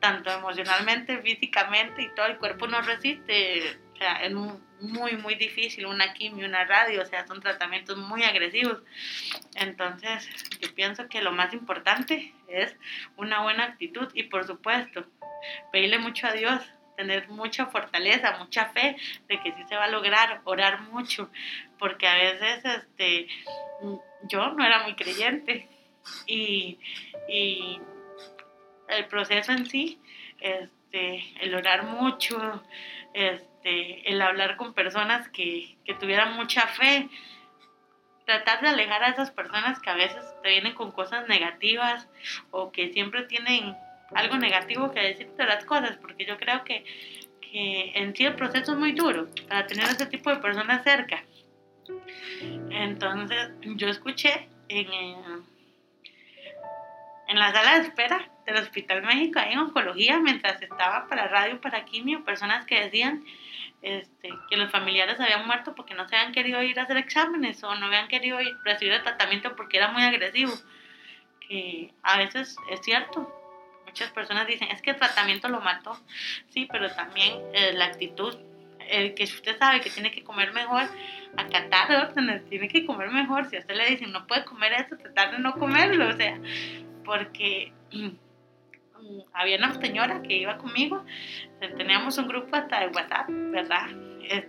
Tanto 0.01 0.31
emocionalmente, 0.31 1.19
físicamente 1.19 2.03
y 2.03 2.15
todo 2.15 2.27
el 2.27 2.39
cuerpo 2.39 2.67
no 2.67 2.81
resiste. 2.83 3.79
O 3.95 3.97
sea, 3.99 4.17
es 4.17 4.33
muy, 4.33 5.17
muy 5.17 5.35
difícil 5.37 5.87
una 5.87 6.13
quimio, 6.13 6.47
una 6.47 6.65
radio, 6.65 7.03
o 7.03 7.07
sea, 7.07 7.27
son 7.27 7.41
tratamientos 7.41 7.97
muy 7.97 8.25
agresivos. 8.25 8.83
Entonces, 9.55 10.29
yo 10.61 10.75
pienso 10.75 11.09
que 11.09 11.23
lo 11.23 11.33
más 11.33 11.55
importante 11.55 12.35
es 12.49 12.77
una 13.17 13.43
buena 13.43 13.65
actitud 13.65 14.09
y 14.13 14.25
por 14.25 14.47
supuesto, 14.47 15.07
pedirle 15.73 15.99
mucho 15.99 16.27
a 16.27 16.33
Dios, 16.33 16.63
tener 16.97 17.29
mucha 17.29 17.67
fortaleza, 17.67 18.39
mucha 18.39 18.67
fe 18.67 18.97
de 19.29 19.41
que 19.41 19.53
sí 19.53 19.63
se 19.69 19.77
va 19.77 19.85
a 19.85 19.91
lograr, 19.91 20.41
orar 20.45 20.81
mucho, 20.83 21.31
porque 21.79 22.07
a 22.07 22.15
veces 22.15 22.65
este, 22.65 23.29
yo 24.23 24.53
no 24.53 24.65
era 24.65 24.83
muy 24.83 24.95
creyente 24.95 25.69
y, 26.27 26.79
y 27.29 27.81
el 28.89 29.07
proceso 29.07 29.53
en 29.53 29.67
sí, 29.67 30.01
este, 30.41 31.25
el 31.41 31.55
orar 31.55 31.85
mucho, 31.85 32.63
este, 33.15 34.11
el 34.11 34.21
hablar 34.23 34.57
con 34.57 34.75
personas 34.75 35.29
que, 35.29 35.77
que 35.85 35.95
tuvieran 35.95 36.35
mucha 36.35 36.67
fe, 36.69 37.09
tratar 38.25 38.61
de 38.61 38.69
alejar 38.69 39.05
a 39.05 39.09
esas 39.11 39.31
personas 39.31 39.79
que 39.81 39.91
a 39.91 39.95
veces 39.95 40.25
te 40.43 40.49
vienen 40.51 40.75
con 40.75 40.91
cosas 40.91 41.29
negativas 41.29 42.09
o 42.51 42.73
que 42.73 42.93
siempre 42.93 43.23
tienen 43.23 43.77
algo 44.15 44.37
negativo 44.37 44.93
que 44.93 45.01
decirte 45.01 45.45
las 45.45 45.65
cosas, 45.65 45.97
porque 45.99 46.25
yo 46.25 46.37
creo 46.37 46.65
que, 46.65 46.85
que 47.41 47.93
en 47.95 48.15
sí 48.15 48.25
el 48.25 48.35
proceso 48.35 48.73
es 48.73 48.79
muy 48.79 48.93
duro 48.93 49.29
para 49.49 49.67
tener 49.67 49.87
ese 49.87 50.07
tipo 50.07 50.31
de 50.31 50.37
personas 50.37 50.83
cerca. 50.85 51.25
Entonces, 52.71 53.51
yo 53.63 53.89
escuché 53.89 54.49
en, 54.69 54.89
en 57.29 57.39
la 57.39 57.53
sala 57.53 57.79
de 57.79 57.87
espera 57.87 58.29
del 58.47 58.57
Hospital 58.57 59.03
México, 59.03 59.41
en 59.41 59.59
oncología, 59.59 60.19
mientras 60.19 60.61
estaba 60.63 61.09
para 61.09 61.29
radio, 61.29 61.61
para 61.61 61.85
quimio, 61.85 62.25
personas 62.25 62.65
que 62.65 62.81
decían 62.81 63.25
este, 63.83 64.31
que 64.49 64.57
los 64.57 64.71
familiares 64.71 65.21
habían 65.21 65.47
muerto 65.47 65.75
porque 65.75 65.95
no 65.95 66.09
se 66.09 66.17
habían 66.17 66.33
querido 66.33 66.63
ir 66.63 66.79
a 66.79 66.85
hacer 66.85 66.97
exámenes 66.97 67.63
o 67.65 67.75
no 67.75 67.87
habían 67.87 68.09
querido 68.09 68.41
ir, 68.41 68.57
recibir 68.65 68.95
el 68.95 69.03
tratamiento 69.03 69.55
porque 69.57 69.77
era 69.77 69.89
muy 69.93 70.03
agresivo. 70.03 70.53
Que 71.41 71.93
a 72.03 72.19
veces 72.19 72.57
es 72.71 72.81
cierto, 72.83 73.33
muchas 73.97 74.13
personas 74.13 74.47
dicen, 74.47 74.69
es 74.71 74.83
que 74.83 74.91
el 74.91 74.97
tratamiento 74.97 75.49
lo 75.49 75.63
mató. 75.63 75.99
Sí, 76.51 76.69
pero 76.71 76.91
también 76.93 77.41
eh, 77.55 77.73
la 77.73 77.87
actitud, 77.87 78.37
el 78.91 79.15
que 79.15 79.25
usted 79.25 79.59
sabe 79.59 79.81
que 79.81 79.89
tiene 79.89 80.11
que 80.11 80.23
comer 80.23 80.53
mejor, 80.53 80.83
acatar 81.39 81.91
órdenes, 82.09 82.47
tiene 82.51 82.69
que 82.69 82.85
comer 82.85 83.11
mejor. 83.11 83.49
Si 83.49 83.57
a 83.57 83.61
usted 83.61 83.75
le 83.75 83.89
dicen, 83.89 84.13
no 84.13 84.27
puede 84.27 84.45
comer 84.45 84.75
eso, 84.75 84.99
tratar 84.99 85.31
de 85.31 85.39
no 85.39 85.55
comerlo, 85.55 86.11
o 86.11 86.13
sea, 86.13 86.39
porque 87.07 87.73
había 89.33 89.57
una 89.57 89.73
señora 89.81 90.21
que 90.21 90.37
iba 90.37 90.59
conmigo, 90.59 91.03
teníamos 91.79 92.19
un 92.19 92.29
grupo 92.29 92.55
hasta 92.55 92.81
de 92.81 92.89
WhatsApp, 92.89 93.29
¿verdad? 93.31 93.89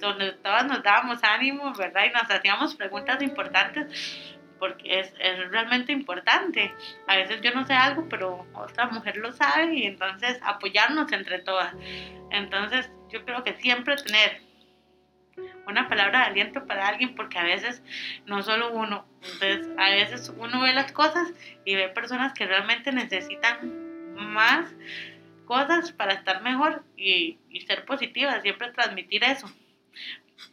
donde 0.02 0.32
todas 0.34 0.66
nos 0.66 0.82
dábamos 0.82 1.24
ánimo, 1.24 1.72
¿verdad? 1.74 2.06
Y 2.10 2.10
nos 2.10 2.30
hacíamos 2.32 2.74
preguntas 2.74 3.22
importantes 3.22 3.86
porque 4.60 5.00
es, 5.00 5.14
es, 5.20 5.50
realmente 5.50 5.92
importante. 5.92 6.74
A 7.08 7.18
veces 7.18 7.42
yo 7.42 7.52
no 7.52 7.66
sé 7.66 7.74
algo, 7.74 8.08
pero 8.10 8.46
otra 8.54 8.88
mujer 8.88 9.18
lo 9.18 9.32
sabe 9.32 9.76
y 9.76 9.84
entonces 9.84 10.40
apoyarnos 10.44 11.12
entre 11.12 11.40
todas. 11.40 11.74
Entonces 12.32 12.90
yo 13.10 13.24
creo 13.26 13.44
que 13.44 13.54
siempre 13.56 13.96
tener 13.98 14.42
una 15.68 15.88
palabra 15.88 16.20
de 16.20 16.26
aliento 16.26 16.66
para 16.66 16.88
alguien 16.88 17.16
porque 17.16 17.38
a 17.38 17.44
veces 17.44 17.84
no 18.26 18.42
solo 18.42 18.72
uno, 18.72 19.06
entonces 19.22 19.68
a 19.78 19.90
veces 19.90 20.34
uno 20.38 20.62
ve 20.62 20.74
las 20.74 20.92
cosas 20.92 21.32
y 21.66 21.76
ve 21.76 21.90
personas 21.90 22.34
que 22.34 22.46
realmente 22.46 22.92
necesitan 22.92 24.16
más 24.16 24.74
cosas 25.46 25.92
para 25.92 26.14
estar 26.14 26.42
mejor 26.42 26.84
y, 26.96 27.40
ser 27.66 27.86
positiva, 27.86 28.40
siempre 28.42 28.72
transmitir 28.72 29.24
eso. 29.24 29.52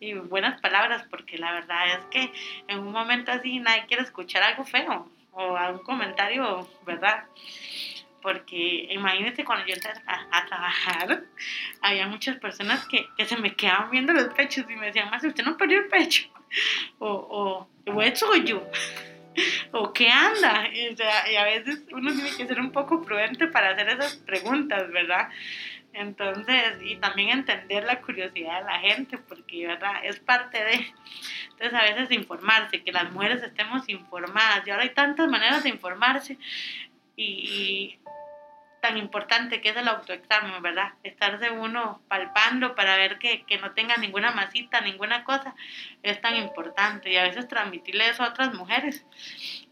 Y 0.01 0.15
buenas 0.15 0.61
palabras, 0.61 1.05
porque 1.11 1.39
la 1.39 1.53
verdad 1.53 1.99
es 1.99 2.05
que 2.07 2.33
en 2.69 2.79
un 2.79 2.93
momento 2.93 3.33
así 3.33 3.59
nadie 3.61 3.87
quiere 3.87 4.03
escuchar 4.03 4.43
algo 4.43 4.65
feo 4.65 5.09
o 5.33 5.57
algún 5.57 5.83
comentario, 5.83 6.69
¿verdad? 6.87 7.25
Porque 8.23 8.89
imagínense 8.91 9.45
cuando 9.45 9.67
yo 9.67 9.75
entré 9.75 9.93
a, 10.07 10.47
trabajar, 10.47 11.25
había 11.83 12.07
muchas 12.07 12.37
personas 12.39 12.87
que, 12.87 13.07
que, 13.17 13.27
se 13.27 13.37
me 13.37 13.55
quedaban 13.55 13.91
viendo 13.91 14.13
los 14.13 14.33
pechos 14.33 14.65
y 14.69 14.77
me 14.77 14.87
decían, 14.87 15.11
más 15.11 15.23
usted 15.25 15.45
no 15.45 15.57
perdió 15.57 15.79
el 15.79 15.89
pecho. 15.89 16.29
O, 16.99 17.09
o, 17.09 17.93
o 17.93 18.03
eso 18.03 18.35
yo 18.37 18.65
o 19.73 19.93
qué 19.93 20.09
anda. 20.09 20.69
Y, 20.73 21.37
a 21.37 21.45
veces 21.45 21.83
uno 21.93 22.13
tiene 22.13 22.31
que 22.37 22.47
ser 22.47 22.61
un 22.61 22.73
poco 22.73 23.03
prudente 23.03 23.47
para 23.49 23.71
hacer 23.71 23.89
esas 23.89 24.17
preguntas, 24.17 24.91
¿verdad? 24.91 25.29
Entonces, 25.95 26.75
y 26.83 26.97
también 26.97 27.31
entender 27.31 27.85
la 27.85 28.01
curiosidad 28.01 28.59
de 28.59 28.65
la 28.65 28.81
gente, 28.81 29.17
porque, 29.19 29.67
¿verdad? 29.67 30.05
Es 30.05 30.19
parte 30.21 30.63
de... 30.63 30.87
Entonces, 31.53 31.75
a 31.75 31.83
veces 31.83 32.11
informarse, 32.11 32.83
que 32.83 32.93
las 32.93 33.11
mujeres 33.13 33.43
estemos 33.43 33.89
informadas. 33.89 34.67
Y 34.67 34.71
ahora 34.71 34.83
hay 34.83 34.91
tantas 34.91 35.29
maneras 35.29 35.63
de 35.63 35.71
informarse. 35.71 36.39
y 37.17 37.99
tan 38.85 38.99
importante 38.99 39.63
que 39.63 39.71
es 39.71 39.77
el 39.79 39.89
autoexamen, 39.89 40.61
¿verdad? 40.61 40.93
Estarse 41.03 41.51
uno 41.51 42.03
palpando 42.07 42.75
para 42.75 42.97
ver 42.97 43.19
que, 43.19 43.43
que, 43.47 43.57
no 43.57 43.71
tenga 43.71 43.97
ninguna 43.97 44.33
masita, 44.33 44.83
ninguna 44.83 45.25
cosa, 45.25 45.55
es 46.03 46.21
tan 46.21 46.37
importante. 46.37 47.11
Y 47.11 47.17
a 47.17 47.23
veces 47.23 47.49
transmitirle 47.49 48.11
eso 48.11 48.23
a 48.23 48.29
otras 48.29 48.53
mujeres. 48.53 49.07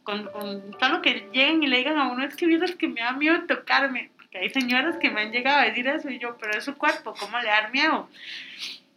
Con, 0.02 0.32
con 0.32 0.74
solo 0.80 1.02
que 1.02 1.28
lleguen 1.30 1.62
y 1.62 1.66
le 1.66 1.76
digan 1.76 1.98
a 1.98 2.08
uno, 2.08 2.24
es 2.24 2.34
que 2.36 2.46
vieras 2.46 2.74
que 2.74 2.88
me 2.88 3.02
da 3.02 3.12
miedo 3.12 3.38
tocarme. 3.46 4.11
Porque 4.32 4.46
hay 4.46 4.50
señoras 4.50 4.96
que 4.96 5.10
me 5.10 5.20
han 5.20 5.30
llegado 5.30 5.58
a 5.58 5.64
decir 5.64 5.86
eso 5.86 6.08
y 6.08 6.18
yo, 6.18 6.38
pero 6.38 6.56
es 6.56 6.64
su 6.64 6.74
cuerpo, 6.78 7.14
¿cómo 7.18 7.38
le 7.38 7.48
da 7.48 7.68
miedo? 7.68 8.08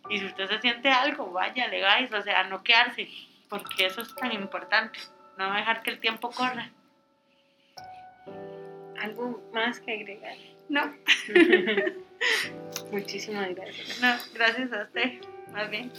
Y 0.09 0.19
si 0.19 0.25
usted 0.27 0.47
se 0.47 0.61
siente 0.61 0.87
algo, 0.89 1.29
vaya, 1.29 1.67
le 1.67 1.81
vais, 1.81 2.11
o 2.13 2.21
sea, 2.21 2.45
no 2.45 2.63
quedarse, 2.63 3.09
porque 3.49 3.85
eso 3.85 4.01
es 4.01 4.15
tan 4.15 4.31
importante. 4.31 4.97
No 5.37 5.53
dejar 5.53 5.83
que 5.83 5.91
el 5.91 5.99
tiempo 5.99 6.31
corra. 6.31 6.69
¿Algo 9.01 9.43
más 9.53 9.81
que 9.81 9.95
agregar? 9.95 10.37
No. 10.69 10.95
Muchísimas 12.93 13.53
gracias. 13.53 13.99
No, 14.01 14.15
gracias 14.35 14.71
a 14.71 14.83
usted, 14.83 15.19
más 15.51 15.69
bien. 15.69 15.91